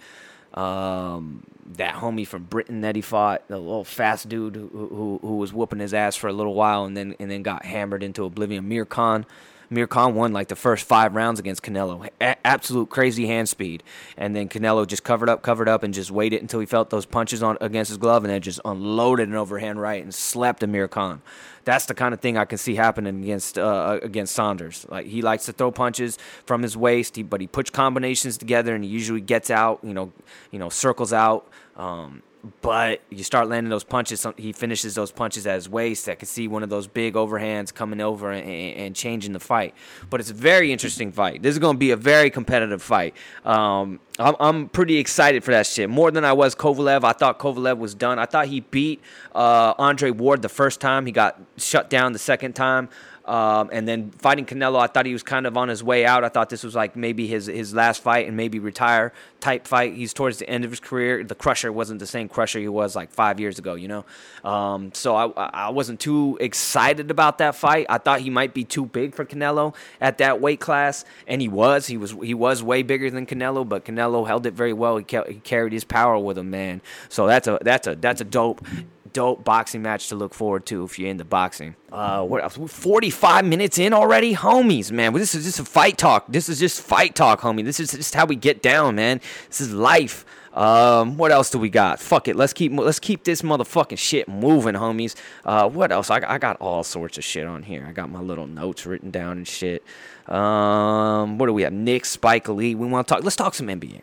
[0.55, 1.45] Um,
[1.77, 5.53] that homie from Britain that he fought, the little fast dude who, who, who was
[5.53, 8.69] whooping his ass for a little while and then and then got hammered into oblivion.
[8.69, 9.27] Mir Khan,
[9.71, 12.09] Amir Khan won like the first five rounds against Canelo.
[12.21, 13.83] A- absolute crazy hand speed.
[14.17, 17.05] And then Canelo just covered up, covered up, and just waited until he felt those
[17.05, 20.89] punches on against his glove and then just unloaded an overhand right and slapped Amir
[20.89, 21.21] Khan.
[21.65, 24.87] That's the kind of thing I can see happening against uh, against Saunders.
[24.89, 28.75] Like he likes to throw punches from his waist, he, but he puts combinations together
[28.75, 29.81] and he usually gets out.
[29.83, 30.13] You know,
[30.51, 31.47] you know, circles out.
[31.77, 32.23] Um,
[32.61, 34.27] but you start landing those punches.
[34.37, 36.09] He finishes those punches at his waist.
[36.09, 39.75] I can see one of those big overhands coming over and, and changing the fight.
[40.09, 41.43] But it's a very interesting fight.
[41.43, 43.15] This is going to be a very competitive fight.
[43.45, 45.91] Um, I'm, I'm, pretty excited for that shit.
[45.91, 47.05] More than I was Kovalev.
[47.05, 48.19] I thought Kovalev was done.
[48.19, 49.01] I thought he beat
[49.35, 51.07] uh, Andre Ward the first time.
[51.07, 52.89] He got shut down the second time.
[53.29, 56.25] Um, and then fighting Canelo, I thought he was kind of on his way out.
[56.25, 59.95] I thought this was like maybe his his last fight and maybe retire type fight.
[59.95, 61.23] He's towards the end of his career.
[61.23, 64.05] The Crusher wasn't the same Crusher he was like five years ago, you know.
[64.45, 67.85] Um, so I I wasn't too excited about that fight.
[67.91, 71.49] I thought he might be too big for Canelo at that weight class, and he
[71.49, 71.87] was.
[71.87, 74.97] He was he was way bigger than Canelo, but Canelo held it very well.
[74.97, 76.81] He, ca- he carried his power with him, man.
[77.11, 78.65] So that's a that's a that's a dope
[79.13, 81.77] dope boxing match to look forward to if you're into boxing.
[81.91, 82.57] Uh, what else?
[82.57, 85.13] 45 minutes in already, homies, man.
[85.13, 86.27] This is just a fight talk.
[86.29, 87.65] This is just fight talk, homie.
[87.65, 89.21] This is just how we get down, man.
[89.49, 90.25] This is life.
[90.53, 92.01] Um, what else do we got?
[92.01, 92.35] Fuck it.
[92.35, 95.15] Let's keep let's keep this motherfucking shit moving, homies.
[95.45, 96.11] Uh, what else?
[96.11, 97.87] I, I got all sorts of shit on here.
[97.89, 99.85] I got my little notes written down and shit.
[100.27, 101.73] Um, what do we have?
[101.73, 102.75] Nick, Spike Lee.
[102.75, 103.25] We want to talk.
[103.25, 104.03] Let's talk some NBA.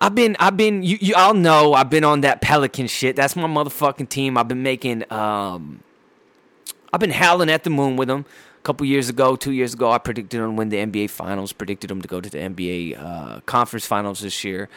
[0.00, 3.16] I've been, I've been, you, you all know I've been on that Pelican shit.
[3.16, 4.36] That's my motherfucking team.
[4.36, 5.82] I've been making, um,
[6.92, 8.24] I've been howling at the moon with them.
[8.58, 11.52] A couple years ago, two years ago, I predicted them to win the NBA Finals.
[11.52, 14.68] Predicted them to go to the NBA uh, Conference Finals this year.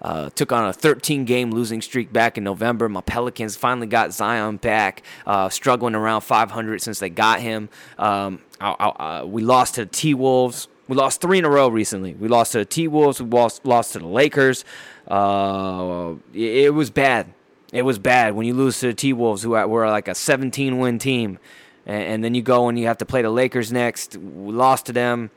[0.00, 2.88] Uh, took on a 13 game losing streak back in November.
[2.88, 7.68] My Pelicans finally got Zion back, uh, struggling around 500 since they got him.
[7.98, 10.68] Um, I, I, we lost to the T Wolves.
[10.86, 12.14] We lost three in a row recently.
[12.14, 13.20] We lost to the T Wolves.
[13.20, 14.64] We lost lost to the Lakers.
[15.08, 17.32] Uh, it, it, was bad.
[17.72, 20.78] It was bad when you lose to the T Wolves, who were like a 17
[20.78, 21.38] win team,
[21.86, 24.16] and, and, then you go and you have to play the Lakers next.
[24.16, 25.30] We lost to them.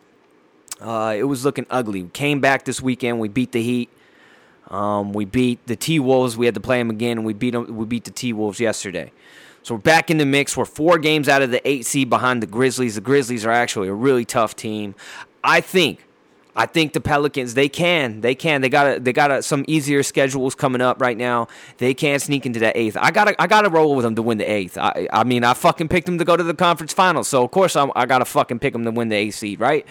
[0.80, 2.04] Uh, it was looking ugly.
[2.04, 3.20] We came back this weekend.
[3.20, 3.90] We beat the Heat.
[4.70, 6.38] Um, we beat the T Wolves.
[6.38, 8.60] We had to play them again, and we beat them, we beat the T Wolves
[8.60, 9.12] yesterday.
[9.68, 10.56] So we're back in the mix.
[10.56, 12.96] We're four games out of the eight seed behind the Grizzlies.
[12.96, 14.96] The Grizzlies are actually a really tough team.
[15.44, 16.04] I think
[16.58, 19.64] I think the Pelicans they can they can they got a, they got a, some
[19.68, 21.48] easier schedules coming up right now.
[21.78, 22.98] They can sneak into that eighth.
[23.00, 23.40] I gotta.
[23.40, 24.78] I got to roll with them to win the eighth.
[24.78, 27.52] I I mean I fucking picked them to go to the conference finals, so of
[27.52, 29.86] course I'm, I got to fucking pick them to win the eighth seed, right?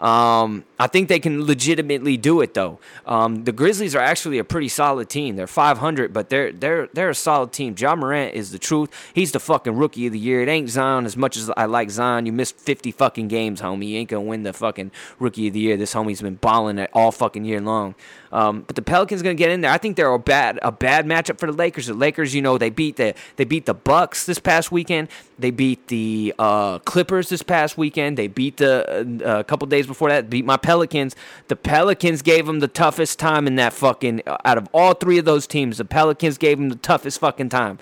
[0.00, 2.78] Um, I think they can legitimately do it though.
[3.04, 5.34] Um, the Grizzlies are actually a pretty solid team.
[5.36, 7.74] They're 500, but they're they're they're a solid team.
[7.76, 8.90] Ja Morant is the truth.
[9.12, 10.40] He's the fucking rookie of the year.
[10.40, 12.26] It ain't Zion as much as I like Zion.
[12.26, 13.88] You missed 50 fucking games, homie.
[13.88, 15.76] You ain't gonna win the fucking rookie of the year.
[15.76, 17.96] This homie's been balling it all fucking year long.
[18.32, 19.70] Um, but the Pelicans gonna get in there.
[19.70, 21.86] I think they're a bad a bad matchup for the Lakers.
[21.86, 25.08] The Lakers, you know, they beat the they beat the Bucks this past weekend.
[25.38, 28.16] They beat the uh, Clippers this past weekend.
[28.16, 30.28] They beat the uh, a couple days before that.
[30.28, 31.16] Beat my Pelicans.
[31.48, 35.24] The Pelicans gave them the toughest time in that fucking out of all three of
[35.24, 35.78] those teams.
[35.78, 37.78] The Pelicans gave them the toughest fucking time.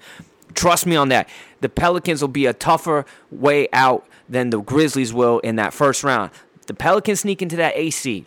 [0.55, 1.29] Trust me on that.
[1.61, 6.03] The Pelicans will be a tougher way out than the Grizzlies will in that first
[6.03, 6.31] round.
[6.67, 8.27] The Pelicans sneak into that A seed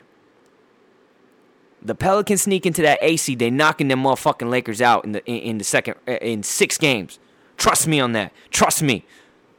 [1.81, 3.35] the Pelicans sneak into that AC.
[3.35, 7.19] They knocking them motherfucking Lakers out in the in, in the second in six games.
[7.57, 8.31] Trust me on that.
[8.51, 9.05] Trust me.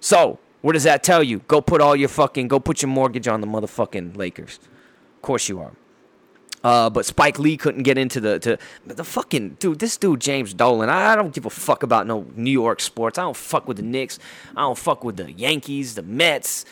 [0.00, 1.40] So what does that tell you?
[1.48, 4.58] Go put all your fucking go put your mortgage on the motherfucking Lakers.
[5.16, 5.72] Of course you are.
[6.62, 9.78] Uh, but Spike Lee couldn't get into the to the fucking dude.
[9.78, 10.90] This dude James Dolan.
[10.90, 13.18] I, I, don't give a fuck about no New York sports.
[13.18, 14.18] I don't fuck with the Knicks.
[14.54, 16.66] I don't fuck with the Yankees, the Mets.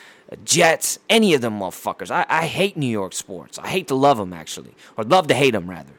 [0.44, 2.10] Jets, any of them motherfuckers.
[2.10, 3.58] I, I hate New York sports.
[3.58, 4.74] I hate to love them, actually.
[4.96, 5.92] Or love to hate them, rather.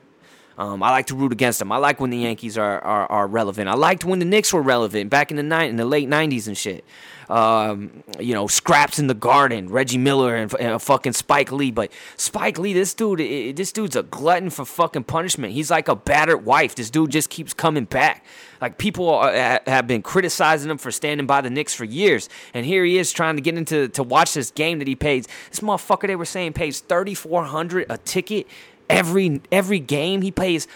[0.58, 1.72] Um, I like to root against them.
[1.72, 3.70] I like when the Yankees are, are, are relevant.
[3.70, 6.48] I liked when the Knicks were relevant back in the night in the late '90s
[6.48, 6.84] and shit.
[7.30, 11.70] Um, you know, scraps in the garden, Reggie Miller and, and, fucking Spike Lee.
[11.70, 13.20] But Spike Lee, this dude,
[13.56, 15.54] this dude's a glutton for fucking punishment.
[15.54, 16.74] He's like a battered wife.
[16.74, 18.26] This dude just keeps coming back.
[18.60, 22.66] Like people are, have been criticizing him for standing by the Knicks for years, and
[22.66, 25.28] here he is trying to get into to watch this game that he pays.
[25.52, 28.48] This motherfucker, they were saying, pays thirty four hundred a ticket
[28.90, 30.22] every every game.
[30.22, 30.68] He pays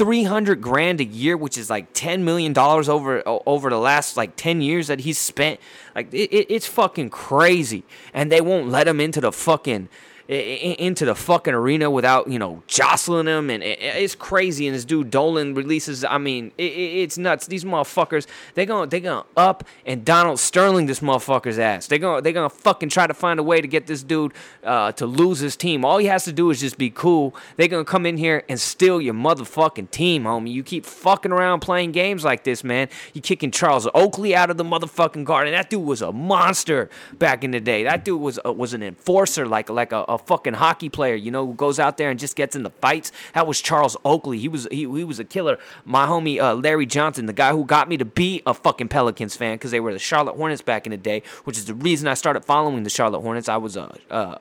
[0.00, 4.16] three hundred grand a year, which is like ten million dollars over over the last
[4.16, 5.60] like ten years that he's spent.
[5.94, 7.84] Like it, it, it's fucking crazy,
[8.14, 9.90] and they won't let him into the fucking
[10.30, 14.66] into the fucking arena without you know jostling him, and it's crazy.
[14.66, 16.04] And this dude Dolan releases.
[16.04, 17.46] I mean, it's nuts.
[17.46, 21.88] These motherfuckers, they gonna they gonna up and Donald Sterling this motherfucker's ass.
[21.88, 24.92] They gonna they gonna fucking try to find a way to get this dude uh,
[24.92, 25.84] to lose his team.
[25.84, 27.34] All he has to do is just be cool.
[27.56, 30.52] They gonna come in here and steal your motherfucking team, homie.
[30.52, 32.88] You keep fucking around playing games like this, man.
[33.14, 35.52] You kicking Charles Oakley out of the motherfucking garden.
[35.54, 37.82] That dude was a monster back in the day.
[37.82, 41.30] That dude was uh, was an enforcer, like like a, a fucking hockey player, you
[41.30, 43.12] know, who goes out there and just gets in the fights.
[43.34, 44.38] That was Charles Oakley.
[44.38, 45.58] He was he, he was a killer.
[45.84, 49.36] My homie uh, Larry Johnson, the guy who got me to be a fucking Pelicans
[49.36, 52.08] fan because they were the Charlotte Hornets back in the day, which is the reason
[52.08, 53.48] I started following the Charlotte Hornets.
[53.48, 54.38] I was a uh,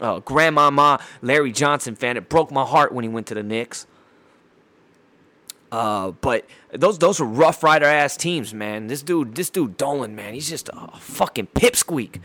[0.00, 2.16] uh, grandmama Larry Johnson fan.
[2.16, 3.86] It broke my heart when he went to the Knicks.
[5.72, 8.88] Uh, but those those were rough rider ass teams, man.
[8.88, 12.20] This dude, this dude Dolan, man, he's just a fucking pipsqueak.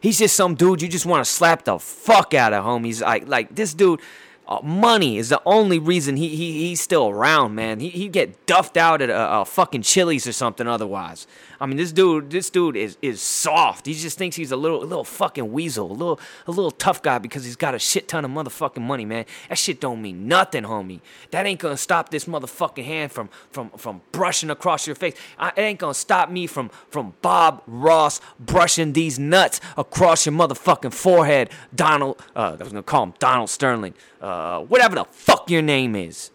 [0.00, 3.00] He's just some dude you just want to slap the fuck out of, homies.
[3.02, 4.00] Like like this dude.
[4.48, 7.80] Uh, money is the only reason he, he he's still around, man.
[7.80, 11.26] He he get duffed out at a, a fucking Chili's or something otherwise.
[11.60, 13.84] I mean, this dude, this dude is is soft.
[13.84, 17.02] He just thinks he's a little a little fucking weasel, a little a little tough
[17.02, 19.26] guy because he's got a shit ton of motherfucking money, man.
[19.50, 21.00] That shit don't mean nothing, homie.
[21.30, 25.14] That ain't gonna stop this motherfucking hand from from from brushing across your face.
[25.38, 30.34] I, it ain't gonna stop me from from Bob Ross brushing these nuts across your
[30.34, 32.18] motherfucking forehead, Donald.
[32.34, 33.92] Uh, I was gonna call him Donald Sterling.
[34.20, 36.30] Uh, whatever the fuck your name is.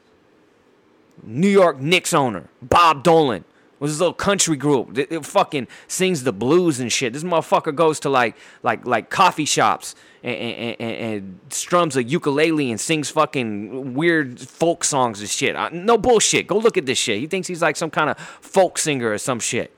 [1.21, 3.45] New York Knicks owner, Bob Dolan
[3.83, 4.93] was this little country group.
[4.93, 7.11] that fucking sings the blues and shit.
[7.11, 12.03] This motherfucker goes to like like like coffee shops and, and, and, and strums a
[12.03, 15.73] ukulele and sings fucking weird folk songs and shit.
[15.73, 16.47] No bullshit.
[16.47, 17.19] Go look at this shit.
[17.19, 19.75] He thinks he's like some kind of folk singer or some shit.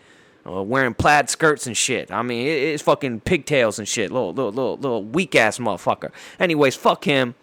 [0.47, 2.11] Uh, wearing plaid skirts and shit.
[2.11, 4.11] I mean, it, it's fucking pigtails and shit.
[4.11, 6.11] Little little little little weak ass motherfucker.
[6.39, 7.33] Anyways, fuck him.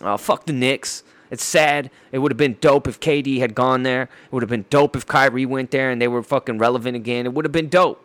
[0.00, 1.02] Uh, fuck the Knicks.
[1.30, 1.90] It's sad.
[2.10, 4.02] It would have been dope if KD had gone there.
[4.02, 7.26] It would have been dope if Kyrie went there and they were fucking relevant again.
[7.26, 8.04] It would have been dope.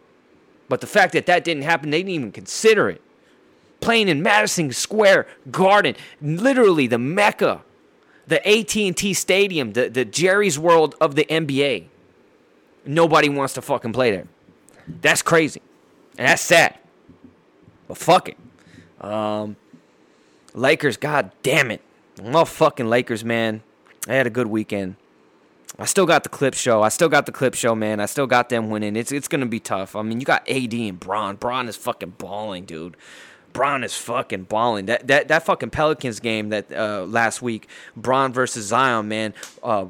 [0.69, 3.01] But the fact that that didn't happen, they didn't even consider it.
[3.81, 7.61] Playing in Madison Square Garden, literally the mecca,
[8.27, 11.85] the AT&T Stadium, the, the Jerry's World of the NBA.
[12.85, 14.27] Nobody wants to fucking play there.
[15.01, 15.61] That's crazy.
[16.17, 16.77] And that's sad.
[17.87, 18.37] But fuck it.
[19.01, 19.55] Um,
[20.56, 21.82] Lakers, god damn it.
[22.18, 23.62] Motherfucking Lakers, man.
[24.08, 24.95] I had a good weekend.
[25.78, 26.82] I still got the clip show.
[26.82, 27.99] I still got the clip show, man.
[27.99, 28.95] I still got them winning.
[28.95, 29.95] It's it's gonna be tough.
[29.95, 31.36] I mean, you got AD and Bron.
[31.36, 32.95] Bron is fucking balling, dude.
[33.51, 34.86] Bron is fucking balling.
[34.86, 39.34] That that that fucking Pelicans game that uh, last week, Bron versus Zion, man.
[39.62, 39.88] Uh,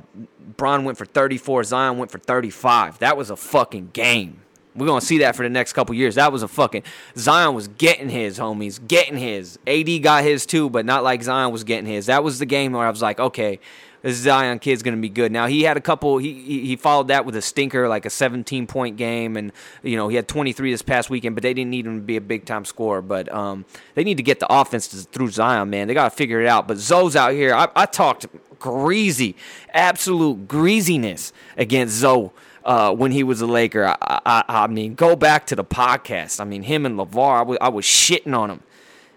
[0.57, 1.66] Bron went for 34.
[1.66, 2.99] Zion went for 35.
[2.99, 4.41] That was a fucking game.
[4.76, 6.15] We're gonna see that for the next couple years.
[6.15, 6.84] That was a fucking
[7.15, 9.57] Zion was getting his homies, getting his.
[9.65, 12.07] AD got his too, but not like Zion was getting his.
[12.07, 13.59] That was the game where I was like, okay,
[14.05, 15.32] this Zion kid's gonna be good.
[15.32, 16.17] Now he had a couple.
[16.17, 16.34] He
[16.65, 19.51] he followed that with a stinker, like a 17 point game, and
[19.82, 21.36] you know he had 23 this past weekend.
[21.36, 23.01] But they didn't need him to be a big time scorer.
[23.01, 23.65] But um,
[23.95, 25.88] they need to get the offense through Zion, man.
[25.88, 26.67] They gotta figure it out.
[26.67, 27.55] But Zo's out here.
[27.55, 28.28] I, I talked
[28.59, 29.36] greasy,
[29.73, 32.34] absolute greasiness against Zo
[32.66, 33.86] uh, when he was a Laker.
[33.86, 36.41] I, I, I, mean, go back to the podcast.
[36.41, 38.63] I mean, him and LaVar, I was, I was shitting on him.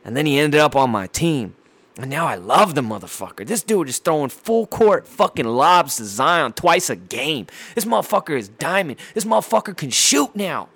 [0.04, 1.54] And then he ended up on my team.
[1.98, 3.44] And now I love the motherfucker.
[3.44, 7.46] This dude is throwing full court fucking lobs to Zion twice a game.
[7.74, 9.00] This motherfucker is diamond.
[9.14, 10.68] This motherfucker can shoot now.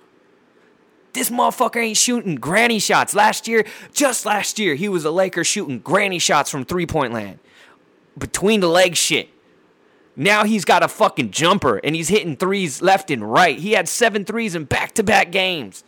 [1.13, 3.13] This motherfucker ain't shooting granny shots.
[3.13, 7.13] Last year, just last year, he was a Laker shooting granny shots from three point
[7.13, 7.39] land.
[8.17, 9.29] Between the leg shit.
[10.15, 13.57] Now he's got a fucking jumper and he's hitting threes left and right.
[13.57, 15.83] He had seven threes in back to back games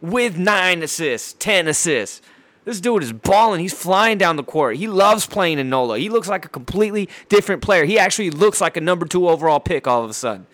[0.00, 2.22] with nine assists, 10 assists.
[2.64, 3.60] This dude is balling.
[3.60, 4.76] He's flying down the court.
[4.76, 5.98] He loves playing in NOLA.
[5.98, 7.84] He looks like a completely different player.
[7.84, 10.46] He actually looks like a number two overall pick all of a sudden.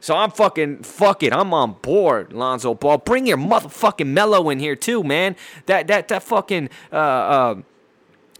[0.00, 1.32] So I'm fucking fuck it.
[1.32, 2.98] I'm on board, Lonzo Ball.
[2.98, 5.36] Bring your motherfucking Melo in here too, man.
[5.66, 7.54] That that that fucking uh uh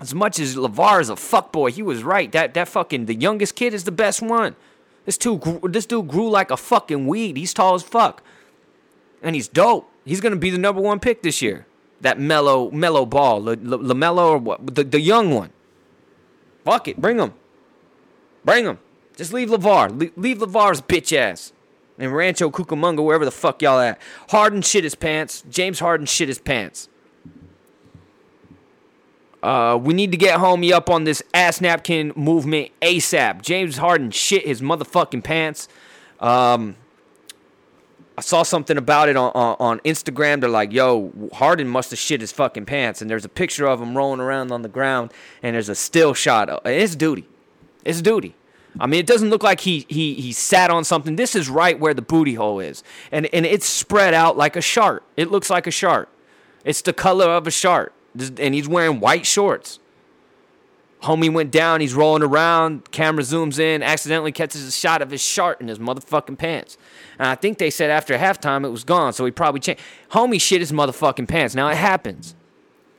[0.00, 2.30] as much as LaVar is a fuckboy, he was right.
[2.32, 4.56] That that fucking the youngest kid is the best one.
[5.04, 5.42] This dude,
[5.72, 7.36] this dude grew like a fucking weed.
[7.36, 8.22] He's tall as fuck,
[9.22, 9.90] and he's dope.
[10.04, 11.66] He's gonna be the number one pick this year.
[12.00, 14.74] That Melo, Melo Ball, Lamelo or what?
[14.74, 15.50] The the young one.
[16.64, 17.32] Fuck it, bring him,
[18.44, 18.78] bring him.
[19.16, 19.98] Just leave LaVar.
[19.98, 21.52] Le- leave LaVar's bitch ass.
[21.98, 23.98] And Rancho Cucamonga, wherever the fuck y'all at.
[24.28, 25.42] Harden shit his pants.
[25.48, 26.90] James Harden shit his pants.
[29.46, 33.42] Uh, we need to get homie up on this ass napkin movement ASAP.
[33.42, 35.68] James Harden shit his motherfucking pants.
[36.18, 36.74] Um,
[38.18, 40.40] I saw something about it on, on, on Instagram.
[40.40, 43.00] They're like, yo, Harden must have shit his fucking pants.
[43.00, 45.12] And there's a picture of him rolling around on the ground,
[45.44, 46.62] and there's a still shot.
[46.66, 47.28] It's duty.
[47.84, 48.34] It's duty.
[48.80, 51.14] I mean, it doesn't look like he he he sat on something.
[51.14, 52.82] This is right where the booty hole is,
[53.12, 55.04] and and it's spread out like a shark.
[55.16, 56.08] It looks like a shark.
[56.64, 57.92] It's the color of a shark,
[58.38, 59.78] and he's wearing white shorts.
[61.02, 61.80] Homie went down.
[61.80, 62.90] He's rolling around.
[62.90, 63.82] Camera zooms in.
[63.82, 66.78] Accidentally catches a shot of his shark in his motherfucking pants.
[67.18, 69.80] And I think they said after halftime it was gone, so he probably changed.
[70.10, 71.54] Homie shit his motherfucking pants.
[71.54, 72.34] Now it happens.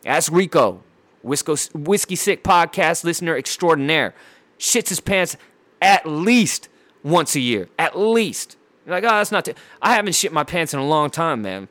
[0.06, 0.82] Ask Rico,
[1.22, 4.14] Whiskey Sick podcast listener extraordinaire.
[4.58, 5.36] Shits his pants
[5.82, 6.70] at least
[7.04, 7.68] once a year.
[7.78, 8.58] At least.
[8.86, 9.50] You're like, oh, that's not.
[9.82, 11.68] I haven't shit my pants in a long time, man.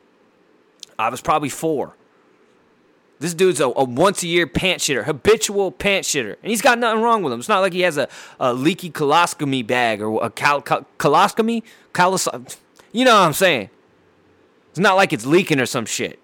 [0.99, 1.96] I was probably four.
[3.19, 6.77] This dude's a, a once a year pant shitter, habitual pant shitter, and he's got
[6.77, 7.39] nothing wrong with him.
[7.39, 8.07] It's not like he has a,
[8.39, 11.63] a leaky colostomy bag or a cal, colostomy,
[11.93, 12.57] colos,
[12.91, 13.69] you know what I'm saying.
[14.69, 16.19] It's not like it's leaking or some shit.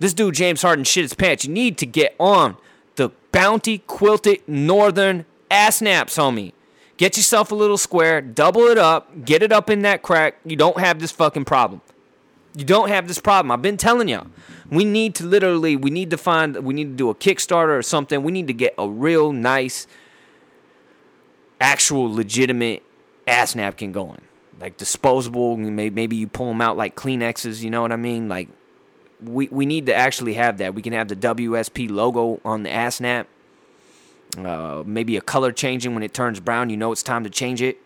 [0.00, 1.44] This dude James Harden shit his pants.
[1.44, 2.56] You need to get on
[2.96, 6.52] the Bounty Quilted Northern ass naps, homie.
[6.96, 10.38] Get yourself a little square, double it up, get it up in that crack.
[10.44, 11.82] You don't have this fucking problem.
[12.56, 13.50] You don't have this problem.
[13.50, 14.28] I've been telling y'all.
[14.70, 17.82] We need to literally, we need to find, we need to do a Kickstarter or
[17.82, 18.22] something.
[18.22, 19.86] We need to get a real nice,
[21.60, 22.82] actual, legitimate
[23.26, 24.22] ass napkin going.
[24.58, 28.30] Like disposable, maybe you pull them out like Kleenexes, you know what I mean?
[28.30, 28.48] Like,
[29.22, 30.74] we, we need to actually have that.
[30.74, 33.28] We can have the WSP logo on the ass nap.
[34.36, 36.70] Uh, maybe a color changing when it turns brown.
[36.70, 37.78] You know it's time to change it.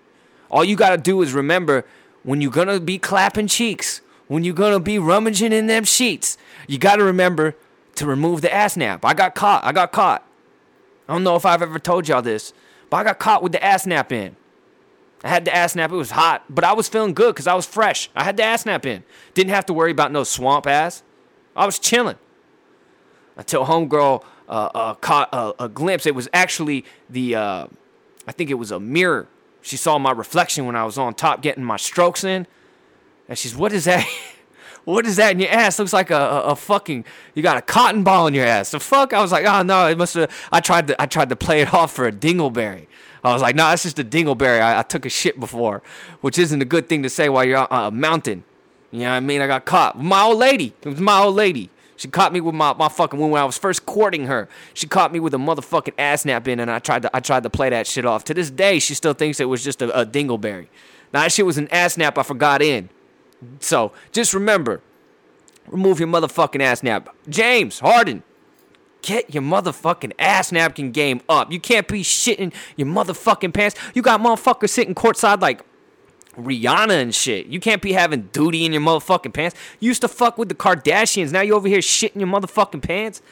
[0.49, 1.85] All you got to do is remember
[2.23, 4.01] when you're going to be clapping cheeks,
[4.31, 7.57] when you're to be rummaging in them sheets, you got to remember
[7.97, 9.05] to remove the ass nap.
[9.05, 9.65] I got caught.
[9.65, 10.25] I got caught.
[11.09, 12.53] I don't know if I've ever told y'all this,
[12.91, 14.37] but I got caught with the ass nap in.
[15.25, 15.91] I had the ass nap.
[15.91, 18.09] It was hot, but I was feeling good because I was fresh.
[18.15, 19.03] I had the ass nap in.
[19.35, 21.03] Didn't have to worry about no swamp ass.
[21.57, 22.17] I was chilling.
[23.37, 26.07] Until homegirl uh, uh, caught a, a, glimpse.
[26.07, 27.67] It was actually the, uh,
[28.29, 29.27] I think it was a mirror.
[29.61, 32.47] She saw my reflection when I was on top getting my strokes in.
[33.31, 34.07] And she's, what is that?
[34.85, 35.79] what is that in your ass?
[35.79, 37.05] Looks like a, a, a, fucking
[37.35, 38.73] you got a cotton ball in your ass.
[38.73, 39.13] The fuck?
[39.13, 40.31] I was like, oh no, it must have.
[40.51, 42.89] I tried to I tried to play it off for a dingleberry.
[43.23, 44.61] I was like, no, that's just a dingleberry.
[44.61, 45.83] I, I took a shit before,
[46.23, 48.45] which isn't a good thing to say while you're on a mountain.
[48.91, 49.41] You know what I mean?
[49.41, 50.03] I got caught.
[50.03, 50.75] My old lady.
[50.83, 51.71] It was my old lady.
[51.97, 54.49] She caught me with my, my fucking when I was first courting her.
[54.73, 57.45] She caught me with a motherfucking ass nap in, and I tried to I tried
[57.45, 58.25] to play that shit off.
[58.25, 60.67] To this day, she still thinks it was just a, a dingleberry.
[61.13, 62.89] Now that shit was an ass nap I forgot in.
[63.61, 64.81] So just remember,
[65.67, 67.15] remove your motherfucking ass nap.
[67.29, 68.23] James Harden,
[69.03, 71.51] get your motherfucking ass napkin game up.
[71.53, 73.77] You can't be shitting your motherfucking pants.
[73.95, 75.65] You got motherfuckers sitting courtside like
[76.37, 77.47] Rihanna and shit.
[77.47, 79.57] You can't be having duty in your motherfucking pants.
[79.81, 81.33] You used to fuck with the Kardashians.
[81.33, 83.23] Now you over here shitting your motherfucking pants.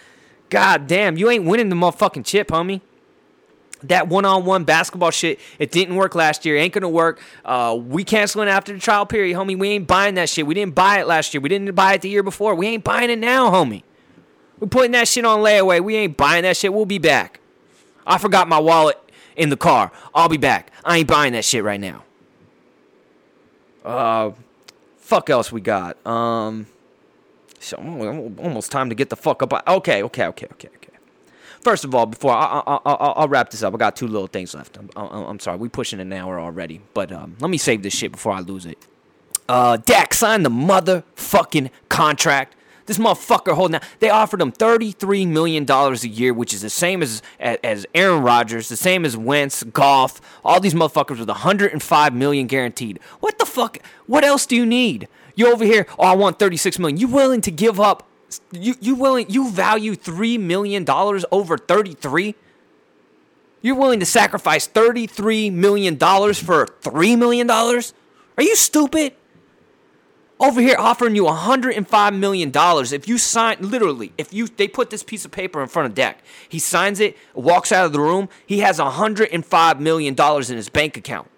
[0.51, 2.81] God damn, you ain't winning the motherfucking chip, homie.
[3.85, 6.57] That one-on-one basketball shit, it didn't work last year.
[6.57, 7.21] Ain't gonna work.
[7.45, 9.59] Uh, we canceling after the trial period, homie.
[9.59, 10.47] We ain't buying that shit.
[10.47, 11.41] We didn't buy it last year.
[11.41, 12.55] We didn't buy it the year before.
[12.55, 13.85] We ain't buying it now, homie.
[14.59, 15.81] We're putting that shit on layaway.
[15.81, 16.73] We ain't buying that shit.
[16.73, 17.41] We'll be back.
[18.07, 18.99] I forgot my wallet
[19.37, 19.93] in the car.
[20.15, 20.73] I'll be back.
[20.85, 22.03] I ain't buying that shit right now.
[23.85, 24.33] Uh,
[24.97, 26.05] fuck else we got.
[26.05, 26.67] Um,
[27.61, 27.77] so
[28.39, 29.53] almost time to get the fuck up.
[29.53, 30.78] Okay, okay, okay, okay, okay.
[31.63, 34.29] First of all, before I, I, I, will wrap this up, I got two little
[34.29, 34.77] things left.
[34.77, 38.13] I'm, I'm sorry, we pushing an hour already, but um, let me save this shit
[38.13, 38.79] before I lose it.
[39.49, 42.55] Uh, Dak signed the motherfucking contract.
[42.87, 43.83] This motherfucker holding out.
[44.01, 48.71] They offered him $33 million a year, which is the same as, as Aaron Rodgers,
[48.71, 52.99] the same as Wentz, Goff, all these motherfuckers with 105 million guaranteed.
[53.21, 53.79] What the fuck?
[54.07, 55.07] What else do you need?
[55.35, 56.97] You over here, oh, I want 36 million.
[56.97, 58.09] You willing to give up?
[58.53, 62.35] You, you willing, you value $3 million over 33?
[63.61, 67.51] You're willing to sacrifice $33 million for $3 million?
[67.51, 67.83] Are
[68.39, 69.15] you stupid?
[70.41, 74.91] over here offering you 105 million dollars if you sign literally if you they put
[74.91, 78.01] this piece of paper in front of Dak he signs it walks out of the
[78.01, 81.29] room he has 105 million dollars in his bank account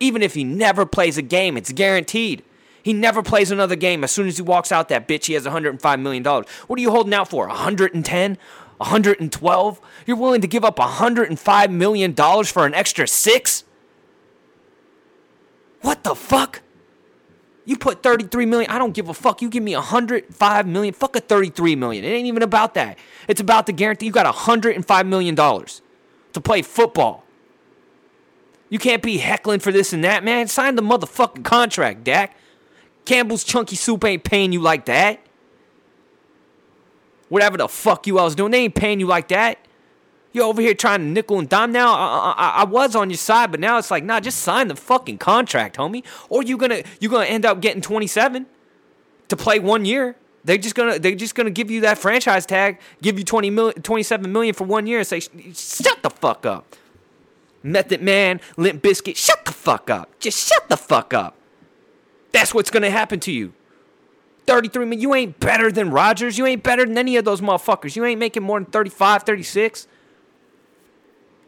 [0.00, 2.42] even if he never plays a game it's guaranteed
[2.82, 5.44] he never plays another game as soon as he walks out that bitch he has
[5.44, 8.38] 105 million dollars what are you holding out for 110
[8.76, 13.64] 112 you're willing to give up 105 million dollars for an extra 6
[15.80, 16.62] what the fuck
[17.68, 18.70] you put 33 million.
[18.70, 19.42] I don't give a fuck.
[19.42, 20.94] You give me 105 million.
[20.94, 22.02] Fuck a 33 million.
[22.02, 22.98] It ain't even about that.
[23.28, 24.06] It's about the guarantee.
[24.06, 25.82] You got 105 million dollars
[26.32, 27.24] to play football.
[28.70, 30.48] You can't be heckling for this and that, man.
[30.48, 32.34] Sign the motherfucking contract, Dak.
[33.08, 35.18] Campbell's Chunky Soup ain't paying you like that.
[37.30, 39.56] Whatever the fuck you else doing, they ain't paying you like that.
[40.32, 41.94] You're over here trying to nickel and dime now.
[41.94, 44.76] I, I, I was on your side, but now it's like, nah, just sign the
[44.76, 46.04] fucking contract, homie.
[46.28, 48.44] Or you gonna you gonna end up getting 27
[49.28, 50.14] to play one year.
[50.44, 53.80] They just gonna they just gonna give you that franchise tag, give you 20 million,
[53.80, 56.76] 27 million for one year, and say, shut the fuck up.
[57.62, 60.18] Method Man, Limp Bizkit, shut the fuck up.
[60.20, 61.37] Just shut the fuck up.
[62.32, 63.52] That's what's gonna happen to you.
[64.46, 65.00] 33 million.
[65.00, 66.38] You ain't better than Rodgers.
[66.38, 67.96] You ain't better than any of those motherfuckers.
[67.96, 69.86] You ain't making more than 35, 36.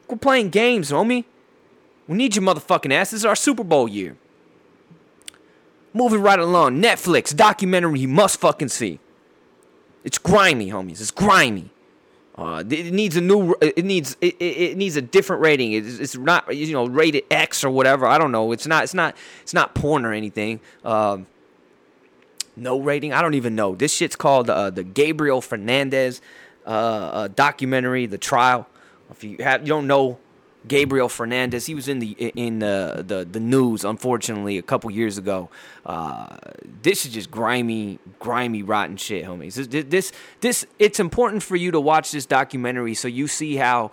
[0.09, 1.25] We're playing games, homie.
[2.07, 3.13] We need your motherfucking ass.
[3.13, 4.17] This is our Super Bowl year.
[5.95, 6.83] Moving right along.
[6.83, 9.01] Netflix documentary you must fucking see.
[10.05, 11.01] It's grimy, homies.
[11.01, 11.71] It's grimy.
[12.41, 13.55] Uh, it needs a new.
[13.61, 14.17] It needs.
[14.23, 15.73] It, it, needs a different rating.
[15.73, 18.07] It's, it's, not you know rated X or whatever.
[18.07, 18.53] I don't know.
[18.53, 18.83] It's not.
[18.83, 19.15] It's not.
[19.43, 20.61] It's not porn or anything.
[20.83, 21.27] Um,
[22.57, 23.13] no rating.
[23.13, 23.75] I don't even know.
[23.75, 26.23] This shit's called uh, the Gabriel Fernandez
[26.67, 28.67] uh, uh, documentary, The Trial.
[29.11, 30.19] If you have, you don't know
[30.69, 35.17] Gabriel Fernandez, he was in the in the the, the news unfortunately a couple years
[35.17, 35.49] ago.
[35.87, 36.37] Uh,
[36.83, 39.55] this is just grimy, grimy, rotten shit, homies.
[39.55, 43.91] This, this this it's important for you to watch this documentary so you see how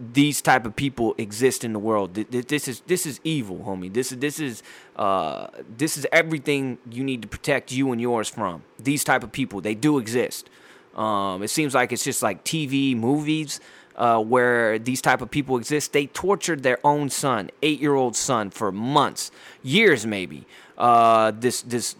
[0.00, 2.14] these type of people exist in the world.
[2.14, 3.92] This is this is evil, homie.
[3.92, 4.62] This is this is
[4.96, 8.64] uh, this is everything you need to protect you and yours from.
[8.78, 10.48] These type of people, they do exist.
[10.94, 13.60] Um, it seems like it's just like TV, movies
[13.96, 15.92] uh, where these type of people exist.
[15.92, 19.30] They tortured their own son, eight year old son, for months,
[19.62, 20.46] years maybe.
[20.78, 21.96] Uh, this this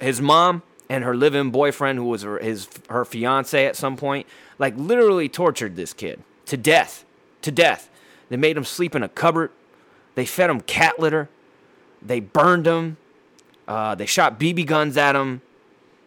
[0.00, 4.26] his mom and her living boyfriend, who was her, his her fiance at some point,
[4.58, 7.04] like literally tortured this kid to death,
[7.42, 7.88] to death.
[8.28, 9.50] They made him sleep in a cupboard.
[10.14, 11.28] They fed him cat litter.
[12.02, 12.96] They burned him.
[13.68, 15.42] Uh, they shot BB guns at him.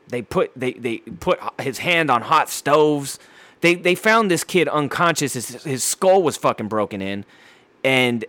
[0.07, 3.20] They put they they put his hand on hot stoves
[3.64, 5.34] they they found this kid unconscious.
[5.34, 7.24] His his skull was fucking broken in,
[7.82, 8.26] and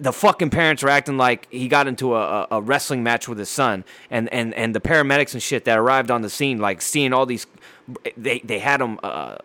[0.00, 3.50] the fucking parents were acting like he got into a, a, wrestling match with his
[3.50, 7.12] son, and, and, and the paramedics and shit that arrived on the scene, like seeing
[7.12, 7.46] all these,
[8.16, 9.36] they they had him uh,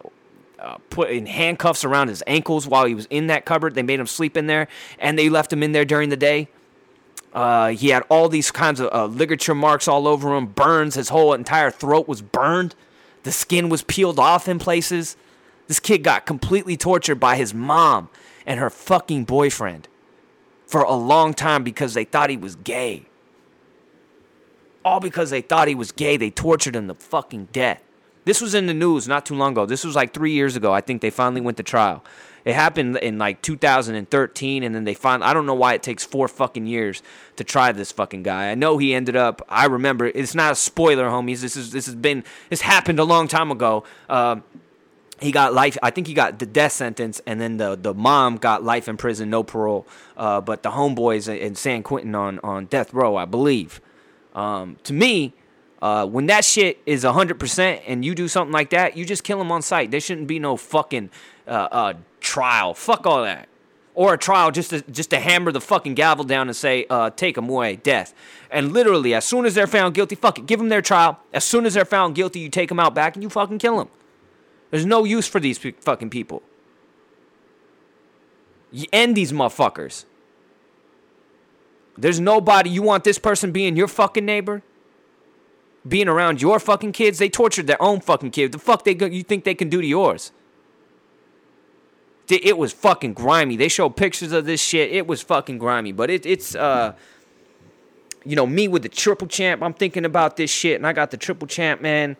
[0.57, 3.75] uh, put in handcuffs around his ankles while he was in that cupboard.
[3.75, 6.47] They made him sleep in there, and they left him in there during the day.
[7.33, 10.95] Uh, he had all these kinds of uh, ligature marks all over him, burns.
[10.95, 12.73] His whole entire throat was burned.
[13.29, 15.15] The skin was peeled off in places.
[15.67, 18.09] This kid got completely tortured by his mom
[18.43, 19.87] and her fucking boyfriend
[20.65, 23.05] for a long time because they thought he was gay.
[24.83, 27.83] All because they thought he was gay, they tortured him to fucking death.
[28.25, 29.67] This was in the news not too long ago.
[29.67, 30.73] This was like three years ago.
[30.73, 32.03] I think they finally went to trial.
[32.45, 35.27] It happened in like 2013, and then they finally.
[35.27, 37.01] I don't know why it takes four fucking years
[37.35, 38.49] to try this fucking guy.
[38.49, 39.41] I know he ended up.
[39.49, 40.07] I remember.
[40.07, 41.41] It's not a spoiler, homies.
[41.41, 42.23] This is this has been.
[42.49, 43.83] This happened a long time ago.
[44.07, 44.37] Uh,
[45.21, 45.77] he got life.
[45.83, 48.97] I think he got the death sentence, and then the the mom got life in
[48.97, 49.85] prison, no parole.
[50.15, 53.81] Uh, but the homeboys in San Quentin on on death row, I believe.
[54.33, 55.33] Um, to me,
[55.81, 59.39] uh, when that shit is 100% and you do something like that, you just kill
[59.39, 59.91] him on sight.
[59.91, 61.09] There shouldn't be no fucking
[61.49, 62.73] uh, uh, trial.
[62.73, 63.49] Fuck all that.
[63.95, 67.09] Or a trial just to, just to hammer the fucking gavel down and say, uh,
[67.09, 68.13] take them away, death.
[68.49, 71.19] And literally, as soon as they're found guilty, fuck it, give them their trial.
[71.33, 73.77] As soon as they're found guilty, you take them out back and you fucking kill
[73.77, 73.89] them.
[74.71, 76.43] There's no use for these fucking people.
[78.71, 80.05] You end these motherfuckers.
[81.97, 84.61] There's nobody, you want this person being your fucking neighbor?
[85.85, 87.19] Being around your fucking kids?
[87.19, 88.53] They tortured their own fucking kids.
[88.53, 90.31] The fuck they you think they can do to yours?
[92.31, 93.55] It was fucking grimy.
[93.55, 94.91] They showed pictures of this shit.
[94.91, 95.91] It was fucking grimy.
[95.91, 96.93] But it, it's uh,
[98.25, 99.61] you know, me with the triple champ.
[99.63, 102.17] I'm thinking about this shit, and I got the triple champ, man.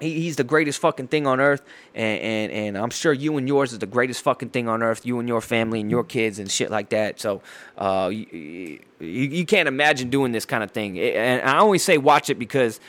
[0.00, 1.62] He, he's the greatest fucking thing on earth,
[1.94, 5.06] and, and and I'm sure you and yours is the greatest fucking thing on earth.
[5.06, 7.20] You and your family and your kids and shit like that.
[7.20, 7.42] So,
[7.78, 10.98] uh, you, you, you can't imagine doing this kind of thing.
[10.98, 12.80] And I only say watch it because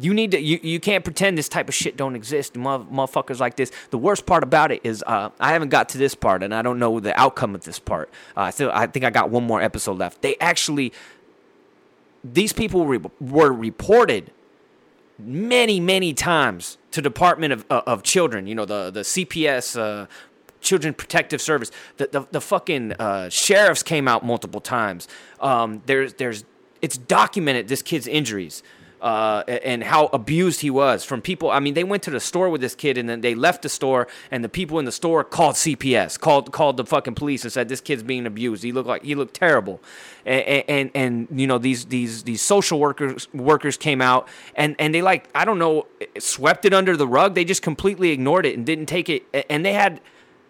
[0.00, 0.40] you need to.
[0.40, 2.54] You, you can't pretend this type of shit don't exist.
[2.54, 3.70] Motherfuckers like this.
[3.90, 6.62] The worst part about it is uh, I haven't got to this part, and I
[6.62, 8.10] don't know the outcome of this part.
[8.36, 10.22] Uh, I I think I got one more episode left.
[10.22, 10.92] They actually,
[12.24, 14.30] these people re- were reported
[15.18, 18.46] many, many times to Department of uh, of Children.
[18.46, 19.78] You know the the CPS.
[19.78, 20.06] Uh,
[20.62, 21.70] Children Protective Service.
[21.96, 25.08] The the, the fucking uh, sheriffs came out multiple times.
[25.40, 26.44] Um, there's there's
[26.82, 28.62] it's documented this kid's injuries
[29.00, 31.50] uh, and how abused he was from people.
[31.50, 33.68] I mean, they went to the store with this kid, and then they left the
[33.68, 37.52] store, and the people in the store called CPS, called called the fucking police, and
[37.52, 38.62] said this kid's being abused.
[38.62, 39.80] He looked like he looked terrible,
[40.26, 44.94] and and, and you know these these these social workers workers came out, and and
[44.94, 45.86] they like I don't know
[46.18, 47.34] swept it under the rug.
[47.34, 50.00] They just completely ignored it and didn't take it, and they had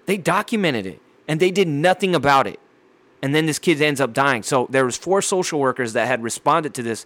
[0.06, 2.58] they documented it, and they did nothing about it
[3.22, 4.42] and then this kid ends up dying.
[4.42, 7.04] So there was four social workers that had responded to this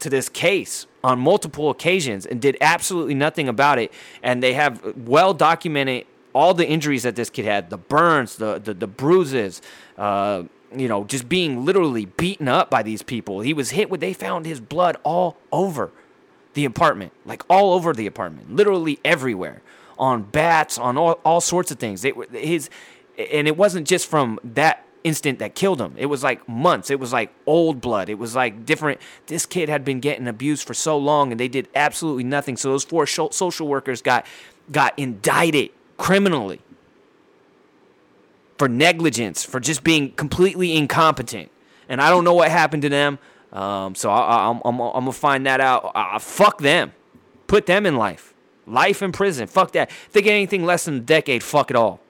[0.00, 3.92] to this case on multiple occasions and did absolutely nothing about it.
[4.22, 8.58] And they have well documented all the injuries that this kid had the burns, the,
[8.58, 9.62] the, the bruises,
[9.96, 10.42] uh,
[10.74, 13.40] you know, just being literally beaten up by these people.
[13.40, 15.92] He was hit with, they found his blood all over
[16.54, 19.62] the apartment, like all over the apartment, literally everywhere,
[19.98, 22.02] on bats, on all, all sorts of things.
[22.02, 22.68] They, his,
[23.16, 25.94] and it wasn't just from that instant that killed him.
[25.96, 26.90] It was like months.
[26.90, 28.08] It was like old blood.
[28.08, 29.00] It was like different.
[29.26, 32.56] This kid had been getting abused for so long, and they did absolutely nothing.
[32.56, 34.26] So those four social workers got
[34.72, 36.60] got indicted criminally
[38.58, 41.50] for negligence, for just being completely incompetent.
[41.88, 43.18] And I don't know what happened to them.
[43.52, 45.92] Um, so I, am gonna find that out.
[45.94, 46.92] Uh, fuck them.
[47.46, 48.32] Put them in life.
[48.66, 49.46] Life in prison.
[49.46, 49.90] Fuck that.
[49.90, 52.00] If they get anything less than a decade, fuck it all.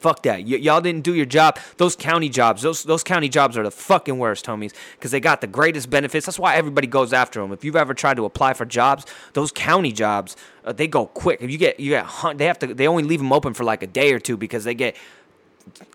[0.00, 0.40] Fuck that.
[0.44, 1.58] Y- y'all didn't do your job.
[1.76, 5.42] Those county jobs, those those county jobs are the fucking worst, homies, because they got
[5.42, 6.24] the greatest benefits.
[6.24, 7.52] That's why everybody goes after them.
[7.52, 11.42] If you've ever tried to apply for jobs, those county jobs, uh, they go quick.
[11.42, 13.82] If you get you get they have to they only leave them open for like
[13.82, 14.96] a day or two because they get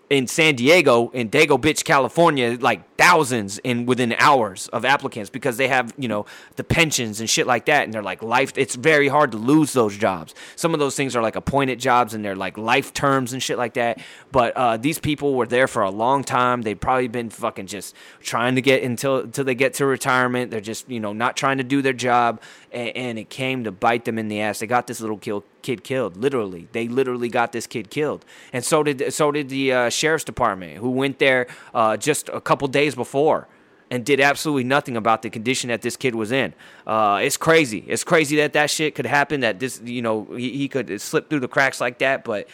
[0.08, 5.56] in San Diego, in Dago Bitch, California, like thousands in within hours of applicants because
[5.56, 7.84] they have, you know, the pensions and shit like that.
[7.84, 10.32] And they're like life, it's very hard to lose those jobs.
[10.54, 13.58] Some of those things are like appointed jobs and they're like life terms and shit
[13.58, 14.00] like that.
[14.30, 16.62] But uh, these people were there for a long time.
[16.62, 20.52] They've probably been fucking just trying to get until, until they get to retirement.
[20.52, 22.40] They're just, you know, not trying to do their job.
[22.72, 24.58] And, and it came to bite them in the ass.
[24.58, 26.68] They got this little kill, kid killed, literally.
[26.72, 28.24] They literally got this kid killed.
[28.52, 32.40] And so did, so did the uh, sheriff's department who went there uh, just a
[32.40, 33.48] couple days before
[33.90, 36.52] and did absolutely nothing about the condition that this kid was in.
[36.86, 37.84] Uh, it's crazy.
[37.86, 39.40] It's crazy that that shit could happen.
[39.40, 42.24] That this, you know, he, he could slip through the cracks like that.
[42.24, 42.48] But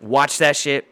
[0.00, 0.86] watch that shit.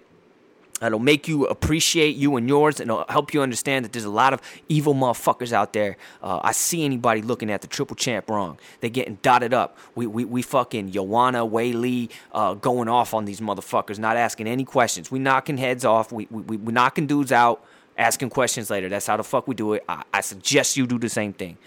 [0.80, 4.10] It'll make you appreciate you and yours, and it'll help you understand that there's a
[4.10, 5.96] lot of evil motherfuckers out there.
[6.22, 8.58] Uh, I see anybody looking at the triple champ wrong.
[8.80, 9.76] They're getting dotted up.
[9.94, 14.64] We we, we fucking Joanna, Weili, uh, going off on these motherfuckers, not asking any
[14.64, 15.10] questions.
[15.10, 16.12] We knocking heads off.
[16.12, 17.64] We we, we knocking dudes out,
[17.96, 18.88] asking questions later.
[18.88, 19.84] That's how the fuck we do it.
[19.88, 21.58] I, I suggest you do the same thing.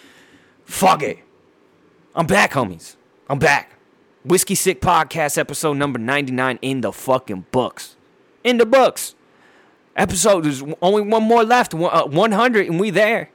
[0.66, 1.20] Fuck it.
[2.16, 2.95] I'm back, homies.
[3.30, 3.74] I'm back.
[4.24, 7.95] Whiskey Sick Podcast episode number 99 in the fucking books
[8.43, 9.15] in the books.
[9.95, 13.29] Episode, there's only one more left, 100, and we there.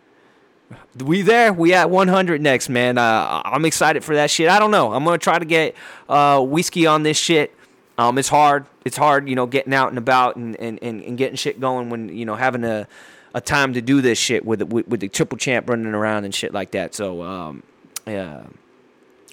[1.04, 1.52] We there.
[1.52, 2.98] We at 100 next, man.
[2.98, 4.48] Uh, I'm excited for that shit.
[4.48, 4.92] I don't know.
[4.92, 5.76] I'm gonna try to get
[6.08, 7.54] uh, whiskey on this shit.
[7.98, 8.66] Um, it's hard.
[8.84, 11.88] It's hard, you know, getting out and about and, and, and, and getting shit going
[11.90, 12.88] when you know having a
[13.34, 16.34] a time to do this shit with with, with the triple champ running around and
[16.34, 16.94] shit like that.
[16.94, 17.62] So um,
[18.06, 18.44] yeah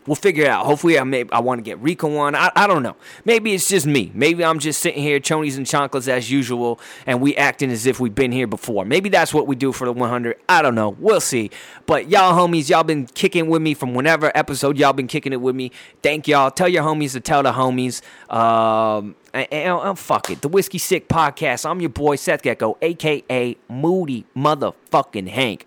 [0.05, 0.65] we'll figure it out.
[0.65, 2.35] Hopefully, I may I want to get Rico one.
[2.35, 2.95] I, I don't know.
[3.25, 4.11] Maybe it's just me.
[4.13, 7.99] Maybe I'm just sitting here, chonies and chocolates as usual, and we acting as if
[7.99, 8.85] we've been here before.
[8.85, 10.37] Maybe that's what we do for the 100.
[10.49, 10.89] I don't know.
[10.99, 11.51] We'll see.
[11.85, 15.41] But y'all homies, y'all been kicking with me from whenever episode y'all been kicking it
[15.41, 15.71] with me.
[16.01, 16.51] Thank y'all.
[16.51, 18.01] Tell your homies to tell the homies.
[18.33, 20.41] Um, and, and fuck it.
[20.41, 21.69] The Whiskey Sick Podcast.
[21.69, 25.65] I'm your boy Seth Gecko, aka Moody Motherfucking Hank,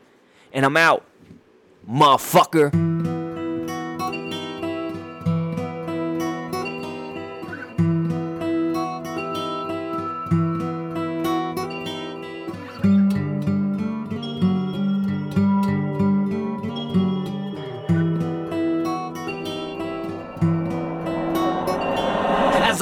[0.52, 1.04] and I'm out,
[1.88, 2.95] motherfucker.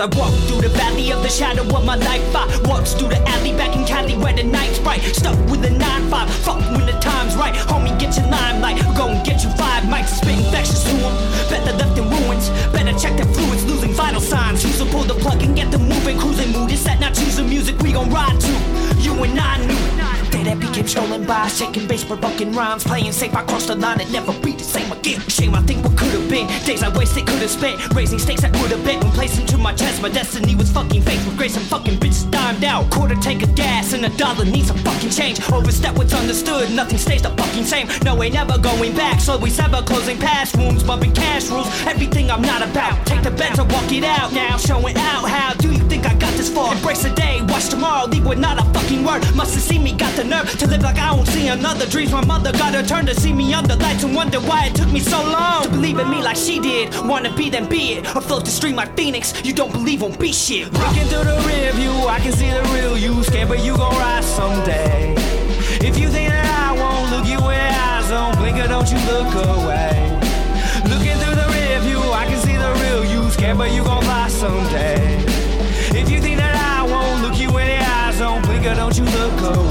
[0.05, 3.27] I walk through the valley of the shadow of my life, I walks through the
[3.27, 5.01] alley back in Cali where the night's bright.
[5.01, 7.55] Stuck with a 9-5, fuck when the time's right.
[7.55, 11.15] Homie, get your limelight, go and get you five mics spit infections to them.
[11.49, 14.63] Better left in ruins, better check the fluids, losing vital signs.
[14.63, 16.71] Use to pull the plug and get the moving, cruising mood.
[16.71, 18.53] Is that not choosing music we gon' ride to?
[19.01, 19.85] You and I knew
[20.43, 23.35] that be controlling by shaking bass, provoking rhymes, playing safe.
[23.35, 25.21] I crossed the line, and never be the same again.
[25.29, 26.47] Shame, I think what could have been.
[26.67, 27.95] Days I wasted, could have spent.
[27.95, 29.03] Raising stakes, I would have bet.
[29.03, 31.25] When placed into my chest, my destiny was fucking fake.
[31.25, 32.91] With grace, and fucking bitches dimed out.
[32.91, 35.41] Quarter tank of gas, and a dollar needs a fucking change.
[35.51, 37.89] Overstep what's understood, nothing stays the fucking same.
[38.05, 39.21] No, ain't never going back.
[39.21, 41.69] So we sever, closing past wounds, bumping cash rules.
[41.87, 43.07] Everything I'm not about.
[43.07, 46.15] Take the bet to walk it out now, showing out how do you think I
[46.15, 46.75] got this far?
[46.75, 49.23] embrace the day, watch tomorrow, leave with not a fucking word.
[49.35, 51.87] Must have seen me, got the nerve to live like I won't see another.
[51.87, 54.75] Dreams my mother got her turn to see me under lights and wonder why it
[54.75, 56.95] took me so long to believe in me like she did.
[57.05, 59.33] Wanna be, then be it, or float the stream like Phoenix.
[59.45, 60.73] You don't believe won't be shit.
[60.73, 63.23] Looking through the rear view, I can see the real you.
[63.25, 65.15] Scared, but you gon' rise someday.
[65.81, 68.91] If you think that I won't look you in the eyes, don't blink or don't
[68.91, 70.21] you look away.
[70.89, 73.31] Looking through the rear view, I can see the real you.
[73.31, 75.19] Scared, but you gon' fly someday.
[75.97, 78.97] If you think that I won't look you in the eyes, don't blink or don't
[78.97, 79.64] you look away.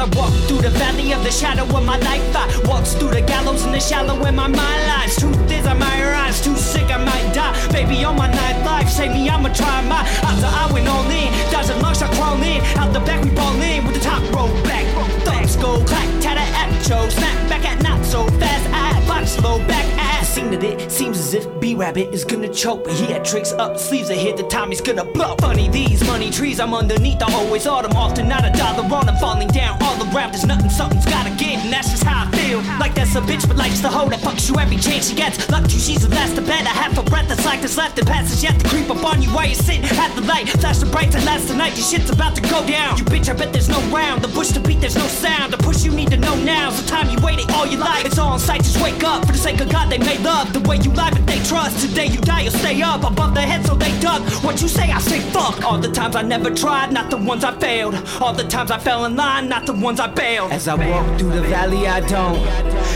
[0.00, 3.20] I walk through the valley of the shadow of my life, I walks through the
[3.20, 5.14] gallows in the shallow where my mind lies.
[5.20, 7.52] Truth is, I might rise, too sick, I might die.
[7.70, 10.42] Baby, on my night life, save me, I'ma try my odds.
[10.42, 12.62] I went all in, dodging lungs, I crawl in.
[12.78, 14.86] Out the back, we ball in with the top roll back.
[15.26, 18.64] Thumbs go clack, tatter at Joe, snap back at not so fast.
[18.72, 20.19] I box slow back ass.
[20.30, 23.50] Seen that it seems as if B Rabbit is gonna choke, but he had tricks
[23.50, 24.36] up sleeves ahead.
[24.36, 25.34] The time he's gonna blow.
[25.40, 27.20] Funny these money trees, I'm underneath.
[27.20, 29.08] I always autumn, often not a dollar on.
[29.08, 30.30] I'm falling down all around.
[30.32, 32.62] There's nothing, something's gotta give, and that's just how I feel.
[32.78, 35.50] Like that's a bitch, but life's the hoe that fucks you every chance she gets.
[35.50, 36.64] Lucky she's the last to bed.
[36.64, 39.20] I have a breath that's like this left and passes yet to creep up on
[39.20, 40.48] you while you're sitting at the light.
[40.48, 41.74] Flash the brights and last tonight.
[41.74, 42.96] This shit's about to go down.
[42.98, 44.22] You bitch, I bet there's no round.
[44.22, 45.52] The bush to beat, there's no sound.
[45.52, 46.70] The push you need to know now.
[46.70, 48.06] the time you waited all your life.
[48.06, 48.62] It's all in sight.
[48.62, 49.90] Just wake up for the sake of God.
[49.90, 51.86] They made love the way you lie, but they trust.
[51.86, 54.22] Today you die, you'll stay up above the head, so they duck.
[54.44, 55.64] What you say, I say fuck.
[55.64, 57.94] All the times I never tried, not the ones I failed.
[58.20, 60.52] All the times I fell in line, not the ones I bailed.
[60.52, 62.38] As I walk through the valley, I don't.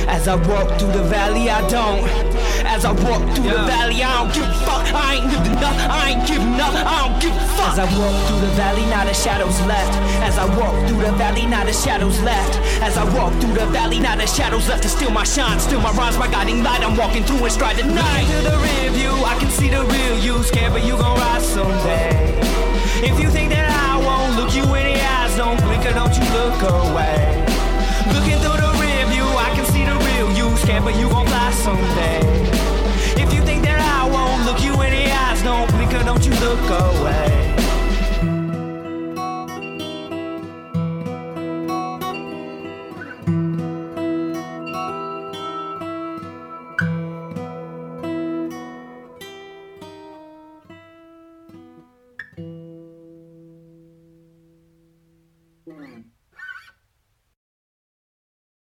[0.08, 2.34] As I walk through the valley, I don't.
[2.66, 4.84] As I walk through the valley, I don't give a fuck.
[4.94, 7.72] I ain't living up, I ain't giving up, I don't give a fuck.
[7.72, 9.94] As I walk through the valley, not a shadow's left.
[10.24, 12.56] As I walk through the valley, not a shadow's left.
[12.82, 15.80] As I walk through the valley, not a shadow's left to steal my shine, steal
[15.80, 16.80] my rhymes, my guiding light.
[16.80, 18.26] I'm walking walking through and stride tonight.
[18.26, 20.42] Look to the rear view, I can see the real you.
[20.42, 22.10] Scared, but you gon' rise someday.
[23.06, 26.12] If you think that I won't look you in the eyes, don't blink or don't
[26.12, 27.46] you look away.
[28.14, 30.56] Looking through the rear view, I can see the real you.
[30.56, 32.18] Scared, but you gon' fly someday.
[33.22, 36.24] If you think that I won't look you in the eyes, don't blink or don't
[36.26, 37.43] you look away.